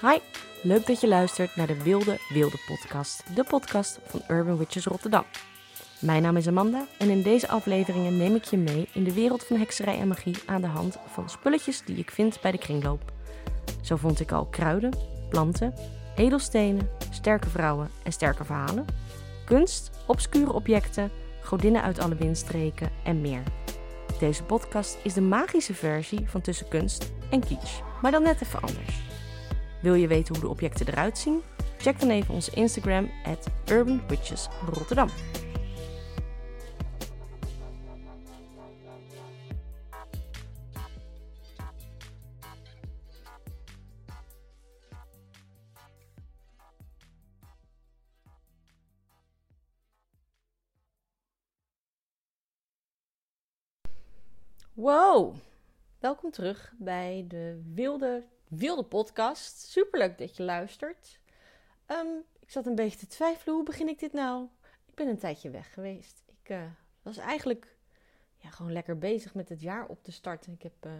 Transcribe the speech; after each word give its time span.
Hi, 0.00 0.18
leuk 0.62 0.86
dat 0.86 1.00
je 1.00 1.08
luistert 1.08 1.56
naar 1.56 1.66
de 1.66 1.82
Wilde 1.82 2.18
Wilde 2.28 2.56
podcast, 2.66 3.34
de 3.34 3.44
podcast 3.44 3.98
van 4.06 4.22
Urban 4.28 4.58
Witches 4.58 4.84
Rotterdam. 4.84 5.24
Mijn 6.00 6.22
naam 6.22 6.36
is 6.36 6.46
Amanda 6.46 6.86
en 6.98 7.10
in 7.10 7.22
deze 7.22 7.48
afleveringen 7.48 8.16
neem 8.16 8.34
ik 8.34 8.44
je 8.44 8.56
mee 8.56 8.88
in 8.92 9.04
de 9.04 9.12
wereld 9.12 9.44
van 9.44 9.56
hekserij 9.56 9.98
en 9.98 10.08
magie 10.08 10.36
aan 10.46 10.60
de 10.60 10.66
hand 10.66 10.98
van 11.06 11.30
spulletjes 11.30 11.82
die 11.84 11.96
ik 11.96 12.10
vind 12.10 12.40
bij 12.40 12.50
de 12.50 12.58
kringloop. 12.58 13.12
Zo 13.82 13.96
vond 13.96 14.20
ik 14.20 14.32
al 14.32 14.46
kruiden, 14.46 14.92
planten, 15.28 15.74
edelstenen, 16.16 16.90
sterke 17.10 17.48
vrouwen 17.48 17.90
en 18.02 18.12
sterke 18.12 18.44
verhalen, 18.44 18.84
kunst, 19.44 19.90
obscure 20.06 20.52
objecten, 20.52 21.10
godinnen 21.42 21.82
uit 21.82 21.98
alle 21.98 22.16
windstreken 22.16 22.90
en 23.04 23.20
meer. 23.20 23.42
Deze 24.18 24.42
podcast 24.42 24.98
is 25.02 25.14
de 25.14 25.20
magische 25.20 25.74
versie 25.74 26.28
van 26.28 26.40
tussen 26.40 26.68
kunst 26.68 27.12
en 27.30 27.40
kitsch, 27.40 27.80
maar 28.02 28.10
dan 28.10 28.22
net 28.22 28.42
even 28.42 28.60
anders. 28.60 29.07
Wil 29.82 29.94
je 29.94 30.06
weten 30.06 30.34
hoe 30.34 30.44
de 30.44 30.50
objecten 30.50 30.88
eruit 30.88 31.18
zien? 31.18 31.42
Check 31.78 32.00
dan 32.00 32.10
even 32.10 32.34
onze 32.34 32.50
Instagram 32.50 33.10
at 33.24 33.48
Urban 33.66 34.02
Witches 34.08 34.48
Rotterdam. 34.74 35.08
Wow, 54.74 55.36
welkom 55.98 56.30
terug 56.30 56.72
bij 56.78 57.24
de 57.28 57.62
Wilde 57.74 58.24
wilde 58.48 58.84
podcast. 58.84 59.58
Superleuk 59.58 60.18
dat 60.18 60.36
je 60.36 60.42
luistert. 60.42 61.20
Ehm, 61.86 62.06
ik 62.40 62.50
zat 62.50 62.66
een 62.66 62.74
beetje 62.74 62.98
te 62.98 63.06
twijfelen, 63.06 63.54
hoe 63.54 63.64
begin 63.64 63.88
ik 63.88 63.98
dit 63.98 64.12
nou? 64.12 64.46
Ik 64.86 64.94
ben 64.94 65.08
een 65.08 65.18
tijdje 65.18 65.50
weg 65.50 65.72
geweest. 65.72 66.22
Ik 66.26 66.50
uh, 66.50 66.62
was 67.02 67.16
eigenlijk 67.16 67.76
ja, 68.36 68.50
gewoon 68.50 68.72
lekker 68.72 68.98
bezig 68.98 69.34
met 69.34 69.48
het 69.48 69.60
jaar 69.60 69.86
op 69.86 70.02
te 70.02 70.12
starten. 70.12 70.52
Ik 70.52 70.62
heb 70.62 70.86
uh, 70.86 70.92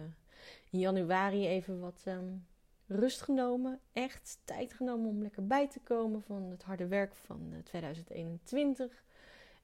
in 0.69 0.79
januari 0.79 1.47
even 1.47 1.79
wat 1.79 2.03
um, 2.07 2.47
rust 2.87 3.21
genomen. 3.21 3.79
Echt 3.93 4.39
tijd 4.43 4.73
genomen 4.73 5.09
om 5.09 5.21
lekker 5.21 5.47
bij 5.47 5.67
te 5.69 5.79
komen 5.79 6.21
van 6.21 6.43
het 6.43 6.63
harde 6.63 6.87
werk 6.87 7.15
van 7.15 7.49
uh, 7.51 7.59
2021. 7.63 9.03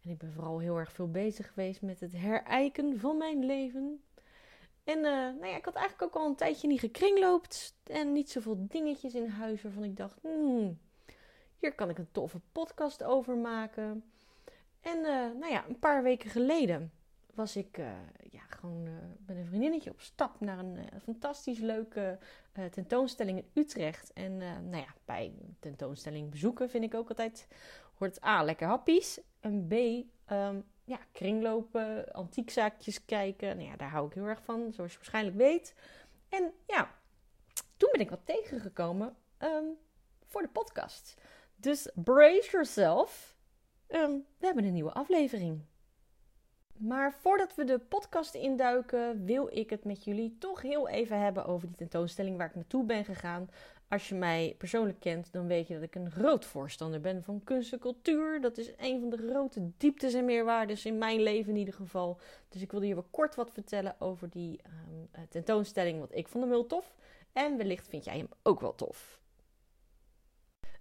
En 0.04 0.10
ik 0.10 0.18
ben 0.18 0.34
vooral 0.34 0.60
heel 0.60 0.78
erg 0.78 0.92
veel 0.92 1.12
bezig 1.12 1.48
geweest 1.48 1.82
met 1.82 2.00
het 2.00 2.12
herijken 2.12 3.00
van 3.00 3.18
mijn 3.18 3.46
leven. 3.46 4.04
En 4.86 4.98
uh, 4.98 5.04
nou 5.04 5.46
ja, 5.46 5.56
ik 5.56 5.66
had 5.66 5.76
eigenlijk 5.76 6.16
ook 6.16 6.22
al 6.22 6.30
een 6.30 6.36
tijdje 6.36 6.68
niet 6.68 6.80
gekringloopt. 6.80 7.76
En 7.84 8.14
niet 8.14 8.32
zoveel 8.32 8.68
dingetjes 8.68 9.14
in 9.14 9.28
huis 9.28 9.62
waarvan 9.62 9.84
ik 9.84 9.98
dacht, 9.98 10.20
hmm, 10.22 10.80
hier 11.60 11.74
kan 11.74 11.90
ik 11.90 11.98
een 11.98 12.12
toffe 12.12 12.40
podcast 12.52 13.04
over 13.04 13.38
maken. 13.38 14.04
En 14.82 14.98
uh, 14.98 15.06
nou 15.40 15.48
ja, 15.48 15.66
een 15.68 15.80
paar 15.80 16.04
weken 16.04 16.30
geleden 16.30 16.92
was 17.34 17.56
ik 17.56 17.78
uh, 17.78 17.92
ja, 18.32 18.42
gewoon 18.50 18.84
met 19.26 19.38
een 19.38 19.46
vriendinnetje 19.46 19.90
op 19.90 20.02
stap 20.02 20.40
naar 20.40 20.60
een 20.60 20.80
fantastisch 21.04 21.60
leuke 21.60 22.18
tentoonstelling 22.72 23.38
in 23.38 23.62
Utrecht. 23.62 24.14
En 24.14 24.38
nou 24.38 24.78
ja, 24.78 24.94
bij 25.06 25.34
tentoonstelling 25.60 26.30
bezoeken 26.30 26.70
vind 26.70 26.84
ik 26.84 26.94
ook 26.94 27.10
altijd, 27.10 27.48
hoort 27.98 28.24
A, 28.24 28.44
lekker 28.44 28.68
happies. 28.68 29.20
En 29.40 29.68
B, 29.68 29.74
um, 30.32 30.64
ja, 30.86 31.00
kringlopen, 31.12 32.12
antiekzaakjes 32.14 33.06
kijken. 33.06 33.58
Nou 33.58 33.70
ja, 33.70 33.76
daar 33.76 33.90
hou 33.90 34.08
ik 34.08 34.14
heel 34.14 34.26
erg 34.26 34.44
van, 34.44 34.74
zoals 34.74 34.92
je 34.92 34.98
waarschijnlijk 34.98 35.38
weet. 35.38 35.76
En 36.30 36.52
ja, 36.68 36.92
toen 37.78 37.90
ben 37.92 38.02
ik 38.02 38.10
wat 38.10 38.26
tegengekomen 38.26 39.16
um, 39.40 39.78
voor 40.26 40.42
de 40.42 40.48
podcast. 40.48 41.22
Dus 41.56 41.90
brace 41.94 42.50
yourself. 42.52 43.36
Um, 43.88 44.26
we 44.38 44.46
hebben 44.46 44.64
een 44.64 44.74
nieuwe 44.74 44.94
aflevering. 44.94 45.66
Maar 46.78 47.14
voordat 47.14 47.56
we 47.56 47.64
de 47.64 47.80
podcast 47.80 48.34
induiken, 48.34 49.26
wil 49.26 49.50
ik 49.52 49.70
het 49.70 49.84
met 49.84 50.04
jullie 50.04 50.38
toch 50.40 50.62
heel 50.62 50.88
even 50.88 51.20
hebben 51.20 51.46
over 51.46 51.68
die 51.68 51.78
tentoonstelling 51.78 52.38
waar 52.38 52.48
ik 52.48 52.56
naartoe 52.56 52.86
ben 52.86 53.06
gegaan. 53.06 53.50
Als 53.88 54.10
je 54.10 54.16
mij 54.16 54.56
persoonlijk 54.58 55.00
kent, 55.00 55.32
dan 55.32 55.48
weet 55.48 55.68
je 55.68 55.74
dat 55.74 55.84
ik 55.84 55.96
een 55.96 56.12
groot 56.12 56.46
voorstander 56.46 57.02
ben 57.02 57.24
van 57.24 57.44
kunst 57.44 57.74
en 57.74 57.80
cultuur. 57.80 58.42
Dat 58.42 58.58
is 58.58 58.72
een 58.78 59.00
van 59.00 59.10
de 59.10 59.28
grote 59.30 59.72
dieptes 59.78 60.14
en 60.14 60.26
meerwaardes 60.26 60.86
in 60.86 60.98
mijn 60.98 61.22
leven 61.22 61.52
in 61.52 61.60
ieder 61.60 61.74
geval. 61.74 62.20
Dus 62.50 62.62
ik 62.62 62.72
wilde 62.72 62.86
hier 62.86 62.96
wel 62.96 63.08
kort 63.12 63.36
wat 63.36 63.52
vertellen 63.52 63.96
over 64.00 64.30
die 64.30 64.62
um, 64.66 65.10
tentoonstelling, 65.30 66.00
want 66.00 66.16
ik 66.16 66.28
vond 66.28 66.44
hem 66.44 66.54
heel 66.54 66.66
tof. 66.66 66.96
En 67.34 67.58
wellicht 67.58 67.88
vind 67.88 68.06
jij 68.06 68.18
hem 68.18 68.30
ook 68.44 68.60
wel 68.60 68.76
tof. 68.76 69.20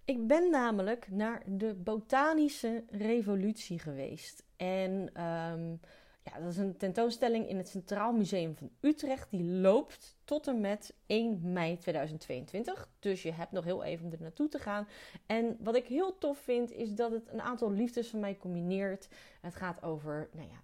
Ik 0.05 0.27
ben 0.27 0.51
namelijk 0.51 1.11
naar 1.11 1.43
de 1.47 1.75
Botanische 1.75 2.85
Revolutie 2.91 3.79
geweest. 3.79 4.45
En 4.57 5.23
um, 5.23 5.81
ja, 6.25 6.41
dat 6.41 6.51
is 6.51 6.57
een 6.57 6.77
tentoonstelling 6.77 7.49
in 7.49 7.57
het 7.57 7.69
Centraal 7.69 8.13
Museum 8.13 8.57
van 8.57 8.71
Utrecht. 8.81 9.31
Die 9.31 9.45
loopt 9.45 10.17
tot 10.25 10.47
en 10.47 10.61
met 10.61 10.95
1 11.07 11.53
mei 11.53 11.79
2022. 11.79 12.89
Dus 12.99 13.23
je 13.23 13.33
hebt 13.33 13.53
nog 13.53 13.65
heel 13.65 13.83
even 13.83 14.07
om 14.07 14.13
er 14.13 14.21
naartoe 14.21 14.49
te 14.49 14.59
gaan. 14.59 14.89
En 15.27 15.57
wat 15.61 15.77
ik 15.77 15.87
heel 15.87 16.19
tof 16.19 16.39
vind, 16.39 16.73
is 16.73 16.95
dat 16.95 17.11
het 17.11 17.29
een 17.33 17.43
aantal 17.43 17.73
liefdes 17.73 18.09
van 18.09 18.21
mij 18.21 18.37
combineert. 18.37 19.09
Het 19.41 19.55
gaat 19.55 19.83
over, 19.83 20.29
nou 20.33 20.49
ja, 20.49 20.63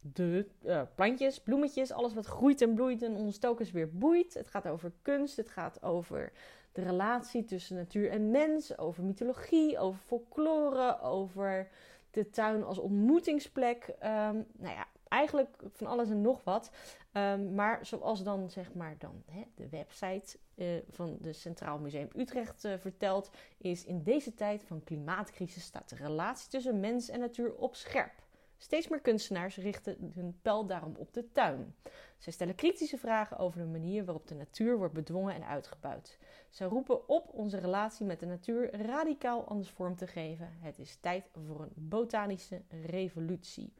de 0.00 0.46
uh, 0.64 0.82
plantjes, 0.94 1.40
bloemetjes, 1.40 1.92
alles 1.92 2.14
wat 2.14 2.26
groeit 2.26 2.60
en 2.62 2.74
bloeit 2.74 3.02
en 3.02 3.16
ontstokens 3.16 3.70
weer 3.70 3.98
boeit. 3.98 4.34
Het 4.34 4.48
gaat 4.48 4.66
over 4.66 4.92
kunst, 5.02 5.36
het 5.36 5.50
gaat 5.50 5.82
over 5.82 6.32
de 6.72 6.82
relatie 6.82 7.44
tussen 7.44 7.76
natuur 7.76 8.10
en 8.10 8.30
mens, 8.30 8.78
over 8.78 9.04
mythologie, 9.04 9.78
over 9.78 10.00
folklore, 10.00 11.00
over 11.00 11.68
de 12.14 12.30
tuin 12.30 12.64
als 12.64 12.78
ontmoetingsplek. 12.78 13.88
Um, 13.88 14.46
nou 14.58 14.74
ja, 14.74 14.86
eigenlijk 15.08 15.62
van 15.72 15.86
alles 15.86 16.10
en 16.10 16.20
nog 16.20 16.44
wat. 16.44 16.70
Um, 17.12 17.54
maar 17.54 17.86
zoals 17.86 18.22
dan 18.22 18.50
zeg 18.50 18.74
maar 18.74 18.94
dan 18.98 19.22
hè, 19.30 19.42
de 19.54 19.68
website 19.68 20.38
uh, 20.54 20.66
van 20.90 21.18
de 21.20 21.32
Centraal 21.32 21.78
Museum 21.78 22.08
Utrecht 22.16 22.64
uh, 22.64 22.74
vertelt, 22.78 23.30
is 23.58 23.84
in 23.84 24.02
deze 24.02 24.34
tijd 24.34 24.64
van 24.64 24.84
klimaatcrisis 24.84 25.62
staat 25.62 25.88
de 25.88 25.96
relatie 25.96 26.48
tussen 26.48 26.80
mens 26.80 27.08
en 27.08 27.20
natuur 27.20 27.54
op 27.54 27.74
scherp. 27.74 28.23
Steeds 28.58 28.88
meer 28.88 29.00
kunstenaars 29.00 29.56
richten 29.56 30.12
hun 30.14 30.38
pijl 30.42 30.66
daarom 30.66 30.94
op 30.96 31.12
de 31.12 31.32
tuin. 31.32 31.74
Zij 32.18 32.32
stellen 32.32 32.54
kritische 32.54 32.98
vragen 32.98 33.38
over 33.38 33.60
de 33.60 33.66
manier 33.66 34.04
waarop 34.04 34.28
de 34.28 34.34
natuur 34.34 34.76
wordt 34.76 34.94
bedwongen 34.94 35.34
en 35.34 35.46
uitgebuit. 35.46 36.18
Zij 36.50 36.66
roepen 36.66 37.08
op 37.08 37.28
onze 37.32 37.58
relatie 37.58 38.06
met 38.06 38.20
de 38.20 38.26
natuur 38.26 38.86
radicaal 38.86 39.44
anders 39.44 39.70
vorm 39.70 39.96
te 39.96 40.06
geven. 40.06 40.48
Het 40.60 40.78
is 40.78 40.96
tijd 41.00 41.24
voor 41.46 41.60
een 41.60 41.72
botanische 41.74 42.62
revolutie. 42.86 43.72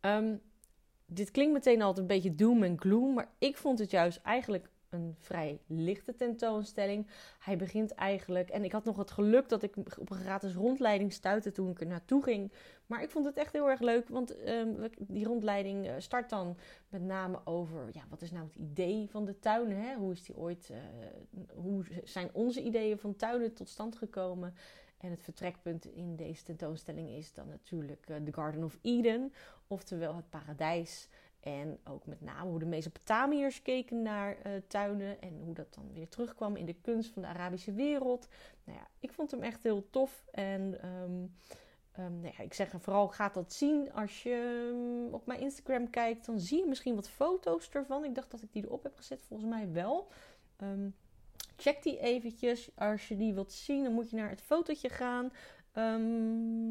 Um, 0.00 0.40
dit 1.06 1.30
klinkt 1.30 1.52
meteen 1.52 1.82
altijd 1.82 1.98
een 1.98 2.16
beetje 2.16 2.34
doom 2.34 2.62
en 2.62 2.80
gloom, 2.80 3.14
maar 3.14 3.28
ik 3.38 3.56
vond 3.56 3.78
het 3.78 3.90
juist 3.90 4.20
eigenlijk 4.22 4.70
een 4.90 5.14
vrij 5.18 5.60
lichte 5.66 6.14
tentoonstelling. 6.14 7.06
Hij 7.38 7.56
begint 7.56 7.94
eigenlijk, 7.94 8.48
en 8.50 8.64
ik 8.64 8.72
had 8.72 8.84
nog 8.84 8.96
het 8.96 9.10
geluk 9.10 9.48
dat 9.48 9.62
ik 9.62 9.76
op 9.76 10.10
een 10.10 10.16
gratis 10.16 10.54
rondleiding 10.54 11.12
stuitte 11.12 11.52
toen 11.52 11.70
ik 11.70 11.80
er 11.80 11.86
naartoe 11.86 12.22
ging. 12.22 12.52
Maar 12.86 13.02
ik 13.02 13.10
vond 13.10 13.26
het 13.26 13.36
echt 13.36 13.52
heel 13.52 13.68
erg 13.70 13.80
leuk, 13.80 14.08
want 14.08 14.48
um, 14.48 14.76
die 14.98 15.24
rondleiding 15.24 15.86
eh, 15.86 15.94
start 15.98 16.30
dan 16.30 16.56
met 16.88 17.02
name 17.02 17.40
over, 17.44 17.88
ja, 17.92 18.02
wat 18.08 18.22
is 18.22 18.30
nou 18.30 18.44
het 18.44 18.54
idee 18.54 19.08
van 19.10 19.24
de 19.24 19.38
tuinen? 19.38 19.80
Hè? 19.80 19.94
Hoe 19.94 20.12
is 20.12 20.22
die 20.22 20.36
ooit, 20.36 20.70
uh, 20.70 20.76
hoe 21.54 21.84
zijn 22.04 22.30
onze 22.32 22.62
ideeën 22.62 22.98
van 22.98 23.16
tuinen 23.16 23.54
tot 23.54 23.68
stand 23.68 23.96
gekomen? 23.96 24.54
En 24.98 25.10
het 25.10 25.22
vertrekpunt 25.22 25.84
in 25.84 26.16
deze 26.16 26.42
tentoonstelling 26.42 27.08
is 27.10 27.32
dan 27.32 27.48
natuurlijk 27.48 28.08
uh, 28.08 28.16
The 28.16 28.32
Garden 28.32 28.64
of 28.64 28.78
Eden, 28.82 29.32
oftewel 29.66 30.16
het 30.16 30.30
paradijs. 30.30 31.08
En 31.40 31.78
ook 31.84 32.06
met 32.06 32.20
name 32.20 32.50
hoe 32.50 32.58
de 32.58 32.66
Mesopotamiërs 32.66 33.62
keken 33.62 34.02
naar 34.02 34.36
uh, 34.46 34.52
tuinen 34.66 35.20
en 35.20 35.40
hoe 35.44 35.54
dat 35.54 35.74
dan 35.74 35.92
weer 35.92 36.08
terugkwam 36.08 36.56
in 36.56 36.66
de 36.66 36.74
kunst 36.80 37.12
van 37.12 37.22
de 37.22 37.28
Arabische 37.28 37.72
wereld. 37.72 38.28
Nou 38.64 38.78
ja, 38.78 38.88
ik 38.98 39.12
vond 39.12 39.30
hem 39.30 39.42
echt 39.42 39.62
heel 39.62 39.90
tof. 39.90 40.24
En 40.30 40.86
um, 40.86 41.34
um, 41.98 42.20
nou 42.20 42.34
ja, 42.36 42.42
ik 42.42 42.54
zeg 42.54 42.74
vooral, 42.78 43.08
gaat 43.08 43.34
dat 43.34 43.52
zien 43.52 43.92
als 43.92 44.22
je 44.22 44.68
um, 44.72 45.14
op 45.14 45.26
mijn 45.26 45.40
Instagram 45.40 45.90
kijkt. 45.90 46.26
Dan 46.26 46.40
zie 46.40 46.58
je 46.58 46.66
misschien 46.66 46.94
wat 46.94 47.08
foto's 47.08 47.68
ervan. 47.70 48.04
Ik 48.04 48.14
dacht 48.14 48.30
dat 48.30 48.42
ik 48.42 48.52
die 48.52 48.64
erop 48.64 48.82
heb 48.82 48.96
gezet, 48.96 49.22
volgens 49.22 49.50
mij 49.50 49.72
wel. 49.72 50.08
check 51.56 51.82
die 51.82 51.98
eventjes. 51.98 52.70
Als 52.74 53.08
je 53.08 53.16
die 53.16 53.34
wilt 53.34 53.52
zien, 53.52 53.84
dan 53.84 53.92
moet 53.92 54.10
je 54.10 54.16
naar 54.16 54.30
het 54.30 54.42
fotootje 54.42 54.88
gaan. 54.88 55.32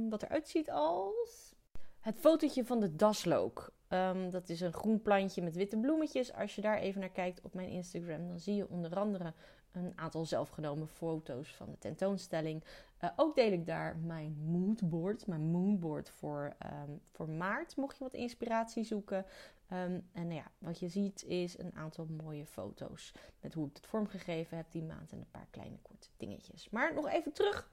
wat 0.10 0.24
eruit 0.24 0.48
ziet 0.48 0.72
als... 0.72 1.54
Het 2.00 2.18
fotootje 2.20 2.66
van 2.66 2.80
de 2.80 2.96
daslook. 2.96 3.72
Um, 3.90 4.30
dat 4.30 4.50
is 4.50 4.62
een 4.62 4.74
groen 4.74 5.02
plantje 5.02 5.42
met 5.42 5.56
witte 5.56 5.78
bloemetjes. 5.78 6.34
Als 6.34 6.56
je 6.56 6.62
daar 6.62 6.78
even 6.78 7.00
naar 7.00 7.10
kijkt 7.10 7.42
op 7.42 7.54
mijn 7.54 7.70
Instagram, 7.70 8.28
dan 8.28 8.40
zie 8.40 8.56
je 8.56 8.70
onder 8.70 8.96
andere 8.96 9.34
een 9.72 9.94
aantal 9.96 10.26
zelfgenomen 10.26 10.88
foto's 10.88 11.56
van 11.56 11.72
de 11.72 11.78
tentoonstelling. 11.78 12.64
Uh, 13.04 13.10
ook 13.16 13.36
deel 13.36 13.52
ik 13.52 13.66
daar 13.66 13.98
mijn 13.98 14.38
moodboard, 14.46 15.28
mijn 15.28 15.42
moonboard 15.42 16.10
voor, 16.10 16.56
um, 16.66 17.02
voor 17.12 17.30
maart, 17.30 17.76
mocht 17.76 17.98
je 17.98 18.04
wat 18.04 18.14
inspiratie 18.14 18.84
zoeken. 18.84 19.26
Ehm, 19.68 20.00
en 20.12 20.28
nou 20.28 20.34
ja, 20.34 20.52
wat 20.58 20.80
je 20.80 20.88
ziet 20.88 21.24
is 21.24 21.58
een 21.58 21.76
aantal 21.76 22.08
mooie 22.24 22.46
foto's 22.46 23.14
met 23.42 23.54
hoe 23.54 23.68
ik 23.68 23.76
het 23.76 23.86
vormgegeven 23.86 24.58
heb 24.58 24.72
die 24.72 24.84
maand 24.84 25.12
en 25.12 25.18
een 25.18 25.32
paar 25.32 25.48
kleine 25.50 25.78
korte 25.82 26.08
dingetjes. 26.18 26.70
Maar 26.70 26.94
nog 26.94 27.10
even 27.10 27.32
terug, 27.32 27.70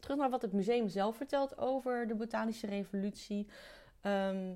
terug 0.00 0.16
naar 0.16 0.30
wat 0.30 0.42
het 0.42 0.52
museum 0.52 0.88
zelf 0.88 1.16
vertelt 1.16 1.58
over 1.58 2.06
de 2.06 2.14
botanische 2.14 2.66
revolutie. 2.66 3.46
Ehm, 4.00 4.52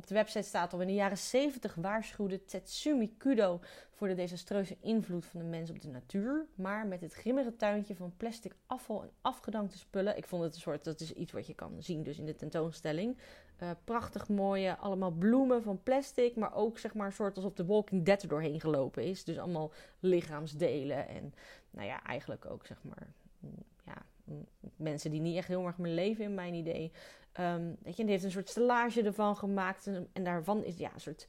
op 0.00 0.06
de 0.06 0.14
website 0.14 0.48
staat 0.48 0.72
al 0.72 0.80
in 0.80 0.86
de 0.86 0.94
jaren 0.94 1.18
70 1.18 1.74
waarschuwde 1.74 2.44
Tetsumi 2.44 3.16
Kudo 3.16 3.60
voor 3.90 4.08
de 4.08 4.14
desastreuze 4.14 4.76
invloed 4.80 5.26
van 5.26 5.40
de 5.40 5.46
mens 5.46 5.70
op 5.70 5.80
de 5.80 5.88
natuur. 5.88 6.46
Maar 6.54 6.86
met 6.86 7.00
het 7.00 7.12
grimmige 7.12 7.56
tuintje 7.56 7.96
van 7.96 8.12
plastic 8.16 8.52
afval 8.66 9.02
en 9.02 9.10
afgedankte 9.20 9.78
spullen. 9.78 10.16
Ik 10.16 10.26
vond 10.26 10.42
het 10.42 10.54
een 10.54 10.60
soort, 10.60 10.84
dat 10.84 11.00
is 11.00 11.12
iets 11.12 11.32
wat 11.32 11.46
je 11.46 11.54
kan 11.54 11.72
zien 11.78 12.02
dus 12.02 12.18
in 12.18 12.26
de 12.26 12.36
tentoonstelling. 12.36 13.16
Uh, 13.62 13.70
prachtig 13.84 14.28
mooie, 14.28 14.76
allemaal 14.76 15.10
bloemen 15.10 15.62
van 15.62 15.82
plastic. 15.82 16.36
Maar 16.36 16.54
ook 16.54 16.78
zeg 16.78 16.94
maar 16.94 17.06
een 17.06 17.12
soort 17.12 17.36
alsof 17.36 17.54
de 17.54 17.66
Walking 17.66 18.04
Dead 18.04 18.22
er 18.22 18.28
doorheen 18.28 18.60
gelopen 18.60 19.04
is. 19.04 19.24
Dus 19.24 19.38
allemaal 19.38 19.72
lichaamsdelen. 19.98 21.08
En 21.08 21.34
nou 21.70 21.86
ja, 21.86 22.04
eigenlijk 22.04 22.46
ook 22.46 22.66
zeg 22.66 22.78
maar 22.82 23.06
mm, 23.38 23.50
ja, 23.84 23.96
mm, 24.24 24.46
mensen 24.76 25.10
die 25.10 25.20
niet 25.20 25.36
echt 25.36 25.48
heel 25.48 25.66
erg 25.66 25.78
meer 25.78 25.94
leven 25.94 26.24
in 26.24 26.34
mijn 26.34 26.54
idee. 26.54 26.92
Um, 27.40 27.76
je, 27.84 27.94
die 27.94 28.06
heeft 28.06 28.24
een 28.24 28.30
soort 28.30 28.48
stellage 28.48 29.02
ervan 29.02 29.36
gemaakt. 29.36 29.86
En, 29.86 30.08
en 30.12 30.24
daarvan 30.24 30.64
is 30.64 30.76
ja, 30.76 30.92
een 30.94 31.00
soort. 31.00 31.26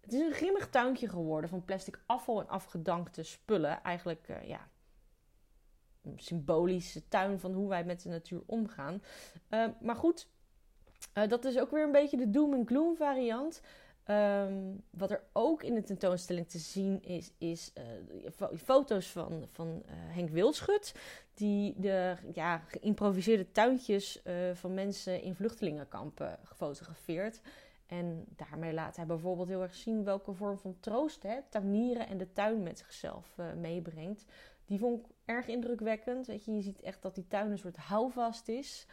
Het 0.00 0.12
is 0.12 0.20
een 0.20 0.32
grimmig 0.32 0.70
tuintje 0.70 1.08
geworden 1.08 1.50
van 1.50 1.64
plastic 1.64 2.02
afval 2.06 2.40
en 2.40 2.48
afgedankte 2.48 3.22
spullen. 3.22 3.82
Eigenlijk, 3.82 4.28
uh, 4.28 4.48
ja. 4.48 4.68
Een 6.02 6.18
symbolische 6.18 7.08
tuin 7.08 7.40
van 7.40 7.52
hoe 7.52 7.68
wij 7.68 7.84
met 7.84 8.02
de 8.02 8.08
natuur 8.08 8.42
omgaan. 8.46 9.02
Uh, 9.50 9.66
maar 9.80 9.96
goed, 9.96 10.28
uh, 11.14 11.28
dat 11.28 11.44
is 11.44 11.58
ook 11.58 11.70
weer 11.70 11.84
een 11.84 11.92
beetje 11.92 12.16
de 12.16 12.30
doom 12.30 12.54
and 12.54 12.68
gloom 12.68 12.96
variant. 12.96 13.60
Um, 14.10 14.82
wat 14.90 15.10
er 15.10 15.22
ook 15.32 15.62
in 15.62 15.74
de 15.74 15.82
tentoonstelling 15.82 16.48
te 16.48 16.58
zien 16.58 17.02
is, 17.02 17.32
is 17.38 17.72
uh, 17.78 18.48
foto's 18.56 19.06
van, 19.06 19.46
van 19.50 19.68
uh, 19.68 19.92
Henk 19.92 20.30
Wildschut. 20.30 20.94
Die 21.34 21.74
de 21.76 22.16
ja, 22.32 22.58
geïmproviseerde 22.58 23.50
tuintjes 23.50 24.22
uh, 24.24 24.34
van 24.54 24.74
mensen 24.74 25.22
in 25.22 25.34
vluchtelingenkampen 25.34 26.38
gefotografeerd. 26.42 27.40
En 27.86 28.24
daarmee 28.36 28.72
laat 28.72 28.96
hij 28.96 29.06
bijvoorbeeld 29.06 29.48
heel 29.48 29.62
erg 29.62 29.74
zien 29.74 30.04
welke 30.04 30.32
vorm 30.32 30.58
van 30.58 30.76
troost 30.80 31.22
hè, 31.22 31.38
tuinieren 31.48 32.08
en 32.08 32.18
de 32.18 32.32
tuin 32.32 32.62
met 32.62 32.78
zichzelf 32.78 33.36
meebrengt. 33.56 34.24
Die 34.66 34.78
vond 34.78 35.00
ik 35.00 35.06
erg 35.24 35.46
indrukwekkend. 35.46 36.26
Weet 36.26 36.44
je, 36.44 36.54
je 36.54 36.62
ziet 36.62 36.80
echt 36.80 37.02
dat 37.02 37.14
die 37.14 37.26
tuin 37.28 37.50
een 37.50 37.58
soort 37.58 37.76
houvast 37.76 38.48
is. 38.48 38.86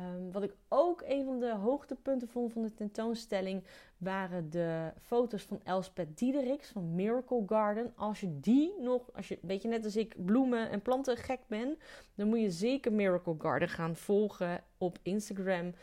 Um, 0.00 0.32
wat 0.32 0.42
ik 0.42 0.54
ook 0.68 1.02
een 1.06 1.24
van 1.24 1.40
de 1.40 1.54
hoogtepunten 1.54 2.28
vond 2.28 2.52
van 2.52 2.62
de 2.62 2.74
tentoonstelling 2.74 3.64
waren 3.96 4.50
de 4.50 4.92
foto's 5.00 5.42
van 5.42 5.60
Elspeth 5.64 6.18
Diederiks 6.18 6.68
van 6.68 6.94
Miracle 6.94 7.42
Garden. 7.46 7.92
Als 7.94 8.20
je 8.20 8.40
die 8.40 8.72
nog, 8.80 9.12
als 9.12 9.28
je, 9.28 9.38
weet 9.42 9.62
je 9.62 9.68
net 9.68 9.84
als 9.84 9.96
ik, 9.96 10.24
bloemen 10.24 10.70
en 10.70 10.82
planten 10.82 11.16
gek 11.16 11.40
ben, 11.46 11.78
dan 12.14 12.28
moet 12.28 12.40
je 12.40 12.50
zeker 12.50 12.92
Miracle 12.92 13.34
Garden 13.38 13.68
gaan 13.68 13.96
volgen 13.96 14.64
op 14.78 14.98
Instagram. 15.02 15.74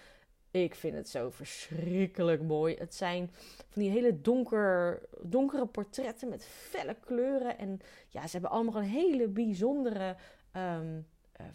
Ik 0.51 0.75
vind 0.75 0.95
het 0.95 1.09
zo 1.09 1.29
verschrikkelijk 1.29 2.41
mooi. 2.41 2.75
Het 2.75 2.95
zijn 2.95 3.29
van 3.69 3.81
die 3.81 3.91
hele 3.91 4.21
donker, 4.21 5.01
donkere 5.21 5.65
portretten 5.65 6.29
met 6.29 6.45
felle 6.45 6.95
kleuren. 6.99 7.57
En 7.57 7.79
ja, 8.07 8.25
ze 8.25 8.31
hebben 8.31 8.51
allemaal 8.51 8.75
een 8.75 8.87
hele 8.87 9.27
bijzondere 9.27 10.15
uh, 10.55 10.79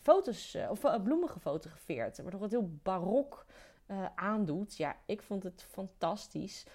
foto's 0.02 0.54
uh, 0.54 0.70
of 0.70 0.84
uh, 0.84 1.02
bloemen 1.02 1.28
gefotografeerd. 1.28 2.14
Toch 2.14 2.40
wat 2.40 2.50
heel 2.50 2.70
barok 2.82 3.46
aandoet. 4.14 4.76
Ja, 4.76 4.96
ik 5.06 5.22
vond 5.22 5.42
het 5.42 5.62
fantastisch. 5.62 6.66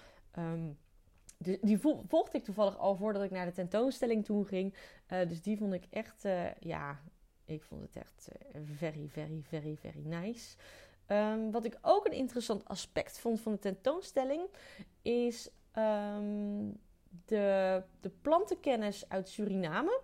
De, 1.36 1.58
die 1.62 1.78
volgde 2.06 2.38
ik 2.38 2.44
toevallig 2.44 2.78
al 2.78 2.96
voordat 2.96 3.22
ik 3.22 3.30
naar 3.30 3.46
de 3.46 3.52
tentoonstelling 3.52 4.24
toe 4.24 4.44
ging. 4.44 4.74
dus 5.06 5.42
die 5.42 5.56
vond 5.56 5.72
ik 5.72 5.86
echt, 5.90 6.24
ja, 6.58 7.00
ik 7.44 7.62
vond 7.62 7.82
het 7.82 7.96
echt 7.96 8.28
very, 8.76 9.08
very, 9.08 9.42
very, 9.42 9.76
very 9.76 10.06
nice. 10.06 10.56
Um, 11.08 11.50
wat 11.50 11.64
ik 11.64 11.78
ook 11.82 12.06
een 12.06 12.12
interessant 12.12 12.64
aspect 12.68 13.18
vond 13.18 13.40
van 13.40 13.52
de 13.52 13.58
tentoonstelling 13.58 14.48
is 15.02 15.50
um, 15.78 16.80
de, 17.24 17.82
de 18.00 18.10
plantenkennis 18.22 19.08
uit 19.08 19.28
Suriname. 19.28 20.00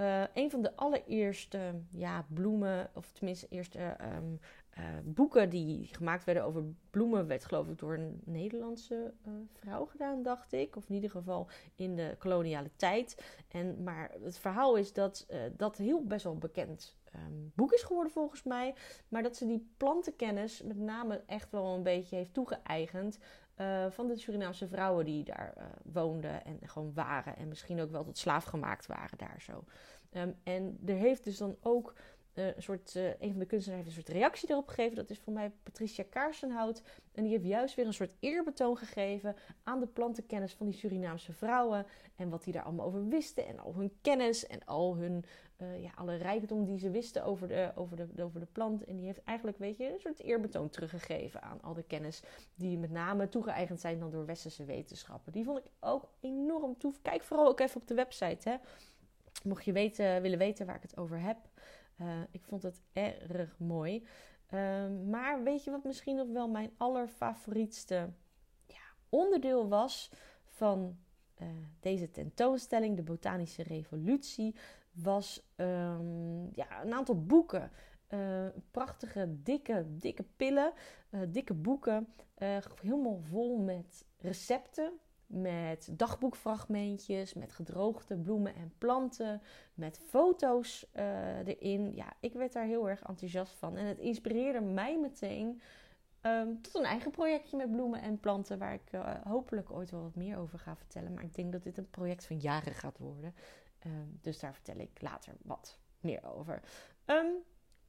Uh, 0.00 0.22
een 0.34 0.50
van 0.50 0.62
de 0.62 0.76
allereerste 0.76 1.74
ja, 1.90 2.26
bloemen, 2.28 2.90
of 2.94 3.12
tenminste 3.12 3.46
eerste 3.48 3.96
um, 4.16 4.40
uh, 4.78 4.84
boeken 5.04 5.50
die 5.50 5.88
gemaakt 5.92 6.24
werden 6.24 6.44
over 6.44 6.64
bloemen, 6.90 7.26
werd 7.26 7.44
geloof 7.44 7.68
ik 7.68 7.78
door 7.78 7.94
een 7.94 8.20
Nederlandse 8.24 9.12
uh, 9.26 9.32
vrouw 9.52 9.84
gedaan, 9.86 10.22
dacht 10.22 10.52
ik. 10.52 10.76
Of 10.76 10.88
in 10.88 10.94
ieder 10.94 11.10
geval 11.10 11.48
in 11.74 11.96
de 11.96 12.14
koloniale 12.18 12.70
tijd. 12.76 13.24
En, 13.48 13.82
maar 13.82 14.10
het 14.22 14.38
verhaal 14.38 14.76
is 14.76 14.92
dat 14.92 15.26
dat 15.56 15.76
heel 15.76 16.04
best 16.04 16.24
wel 16.24 16.36
bekend 16.36 16.96
um, 17.18 17.52
boek 17.54 17.72
is 17.72 17.82
geworden 17.82 18.12
volgens 18.12 18.42
mij. 18.42 18.74
Maar 19.08 19.22
dat 19.22 19.36
ze 19.36 19.46
die 19.46 19.72
plantenkennis 19.76 20.62
met 20.62 20.76
name 20.78 21.22
echt 21.26 21.50
wel 21.50 21.74
een 21.74 21.82
beetje 21.82 22.16
heeft 22.16 22.34
toegeëigend. 22.34 23.18
Uh, 23.60 23.86
van 23.90 24.06
de 24.06 24.16
Surinaamse 24.16 24.68
vrouwen 24.68 25.04
die 25.04 25.24
daar 25.24 25.54
uh, 25.58 25.64
woonden 25.92 26.44
en 26.44 26.58
gewoon 26.62 26.92
waren. 26.94 27.36
En 27.36 27.48
misschien 27.48 27.80
ook 27.80 27.90
wel 27.90 28.04
tot 28.04 28.18
slaaf 28.18 28.44
gemaakt 28.44 28.86
waren 28.86 29.18
daar 29.18 29.40
zo. 29.40 29.64
Um, 30.12 30.34
en 30.44 30.78
er 30.86 30.94
heeft 30.94 31.24
dus 31.24 31.36
dan 31.36 31.56
ook 31.60 31.94
uh, 32.38 32.46
een 32.46 32.62
soort, 32.62 32.94
een 32.94 33.30
van 33.30 33.38
de 33.38 33.46
kunstenaars 33.46 33.84
heeft 33.84 33.96
een 33.96 34.02
soort 34.04 34.16
reactie 34.16 34.50
erop 34.50 34.68
gegeven. 34.68 34.96
Dat 34.96 35.10
is 35.10 35.18
voor 35.18 35.32
mij 35.32 35.52
Patricia 35.62 36.04
Kaarsenhout. 36.10 36.82
En 37.12 37.22
die 37.22 37.32
heeft 37.32 37.44
juist 37.44 37.74
weer 37.74 37.86
een 37.86 37.94
soort 37.94 38.14
eerbetoon 38.20 38.76
gegeven 38.76 39.36
aan 39.62 39.80
de 39.80 39.86
plantenkennis 39.86 40.52
van 40.52 40.66
die 40.66 40.74
Surinaamse 40.74 41.32
vrouwen. 41.32 41.86
En 42.16 42.28
wat 42.28 42.44
die 42.44 42.52
daar 42.52 42.62
allemaal 42.62 42.86
over 42.86 43.08
wisten. 43.08 43.46
En 43.46 43.58
al 43.58 43.74
hun 43.74 43.92
kennis 44.00 44.46
en 44.46 44.64
al 44.64 44.96
hun 44.96 45.24
uh, 45.62 45.82
ja, 45.82 45.90
alle 45.94 46.16
rijkdom 46.16 46.64
die 46.64 46.78
ze 46.78 46.90
wisten 46.90 47.24
over 47.24 47.48
de, 47.48 47.72
over, 47.74 47.96
de, 47.96 48.22
over 48.22 48.40
de 48.40 48.46
plant. 48.52 48.84
En 48.84 48.96
die 48.96 49.06
heeft 49.06 49.22
eigenlijk, 49.24 49.58
weet 49.58 49.76
je, 49.76 49.92
een 49.92 50.00
soort 50.00 50.20
eerbetoon 50.20 50.68
teruggegeven 50.68 51.42
aan 51.42 51.62
al 51.62 51.74
de 51.74 51.82
kennis 51.82 52.22
die 52.54 52.78
met 52.78 52.90
name 52.90 53.28
toegeëigend 53.28 53.80
zijn 53.80 53.98
dan 53.98 54.10
door 54.10 54.26
westerse 54.26 54.64
wetenschappen. 54.64 55.32
Die 55.32 55.44
vond 55.44 55.58
ik 55.58 55.70
ook 55.80 56.08
enorm 56.20 56.78
tof. 56.78 57.02
Kijk 57.02 57.22
vooral 57.22 57.46
ook 57.46 57.60
even 57.60 57.80
op 57.80 57.86
de 57.86 57.94
website, 57.94 58.48
hè. 58.48 58.56
Mocht 59.44 59.64
je 59.64 59.72
weten, 59.72 60.22
willen 60.22 60.38
weten 60.38 60.66
waar 60.66 60.76
ik 60.76 60.82
het 60.82 60.96
over 60.96 61.20
heb. 61.20 61.36
Uh, 62.00 62.20
ik 62.30 62.44
vond 62.44 62.62
het 62.62 62.82
erg 62.92 63.58
mooi. 63.58 64.06
Uh, 64.54 64.88
maar 65.08 65.42
weet 65.42 65.64
je 65.64 65.70
wat 65.70 65.84
misschien 65.84 66.16
nog 66.16 66.28
wel 66.28 66.48
mijn 66.48 66.70
allerfavorietste 66.76 68.10
ja, 68.66 68.82
onderdeel 69.08 69.68
was 69.68 70.10
van 70.44 70.96
uh, 71.42 71.48
deze 71.80 72.10
tentoonstelling, 72.10 72.96
de 72.96 73.02
Botanische 73.02 73.62
Revolutie, 73.62 74.54
was 74.92 75.42
um, 75.56 76.50
ja, 76.54 76.82
een 76.82 76.92
aantal 76.92 77.24
boeken. 77.24 77.70
Uh, 78.08 78.46
prachtige, 78.70 79.42
dikke, 79.42 79.84
dikke 79.88 80.24
pillen, 80.36 80.72
dikke 81.28 81.54
boeken. 81.54 82.08
Helemaal 82.82 83.18
vol 83.18 83.58
met 83.58 84.04
recepten, 84.18 84.92
met 85.26 85.88
dagboekfragmentjes, 85.92 87.34
met 87.34 87.52
gedroogde 87.52 88.16
bloemen 88.16 88.54
en 88.54 88.72
planten, 88.78 89.42
met 89.74 89.98
foto's 89.98 90.86
erin. 91.44 91.94
Ja, 91.94 92.12
ik 92.20 92.32
werd 92.32 92.52
daar 92.52 92.64
heel 92.64 92.88
erg 92.88 93.02
enthousiast 93.02 93.52
van. 93.52 93.76
En 93.76 93.84
het 93.84 93.98
inspireerde 93.98 94.60
mij 94.60 94.98
meteen 94.98 95.60
um, 96.22 96.62
tot 96.62 96.74
een 96.74 96.84
eigen 96.84 97.10
projectje 97.10 97.56
met 97.56 97.70
bloemen 97.70 98.02
en 98.02 98.20
planten, 98.20 98.58
waar 98.58 98.74
ik 98.74 99.00
hopelijk 99.24 99.70
ooit 99.70 99.90
wel 99.90 100.02
wat 100.02 100.14
meer 100.14 100.38
over 100.38 100.58
ga 100.58 100.76
vertellen. 100.76 101.14
Maar 101.14 101.24
ik 101.24 101.34
denk 101.34 101.52
dat 101.52 101.62
dit 101.62 101.78
een 101.78 101.90
project 101.90 102.26
van 102.26 102.38
jaren 102.38 102.74
gaat 102.74 102.98
worden. 102.98 103.34
Um, 103.86 104.18
dus 104.20 104.38
daar 104.38 104.54
vertel 104.54 104.78
ik 104.78 105.00
later 105.00 105.34
wat 105.42 105.78
meer 106.00 106.24
over. 106.24 106.62
Um, 107.06 107.34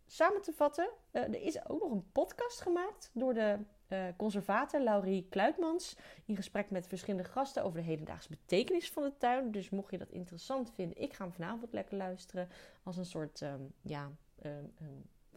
samen 0.05 0.41
te 0.41 0.53
vatten, 0.53 0.89
uh, 1.11 1.21
er 1.21 1.41
is 1.41 1.69
ook 1.69 1.81
nog 1.81 1.91
een 1.91 2.11
podcast 2.11 2.61
gemaakt 2.61 3.09
door 3.13 3.33
de 3.33 3.57
uh, 3.89 4.07
conservator 4.17 4.81
Laurie 4.81 5.27
Kluitmans. 5.29 5.95
In 6.25 6.35
gesprek 6.35 6.69
met 6.69 6.87
verschillende 6.87 7.29
gasten 7.29 7.63
over 7.63 7.79
de 7.79 7.85
hedendaagse 7.85 8.29
betekenis 8.29 8.91
van 8.91 9.03
de 9.03 9.17
tuin. 9.17 9.51
Dus 9.51 9.69
mocht 9.69 9.91
je 9.91 9.97
dat 9.97 10.11
interessant 10.11 10.71
vinden, 10.73 11.01
ik 11.01 11.13
ga 11.13 11.23
hem 11.23 11.33
vanavond 11.33 11.73
lekker 11.73 11.97
luisteren. 11.97 12.49
Als 12.83 12.97
een 12.97 13.05
soort, 13.05 13.41
um, 13.41 13.73
ja, 13.81 14.11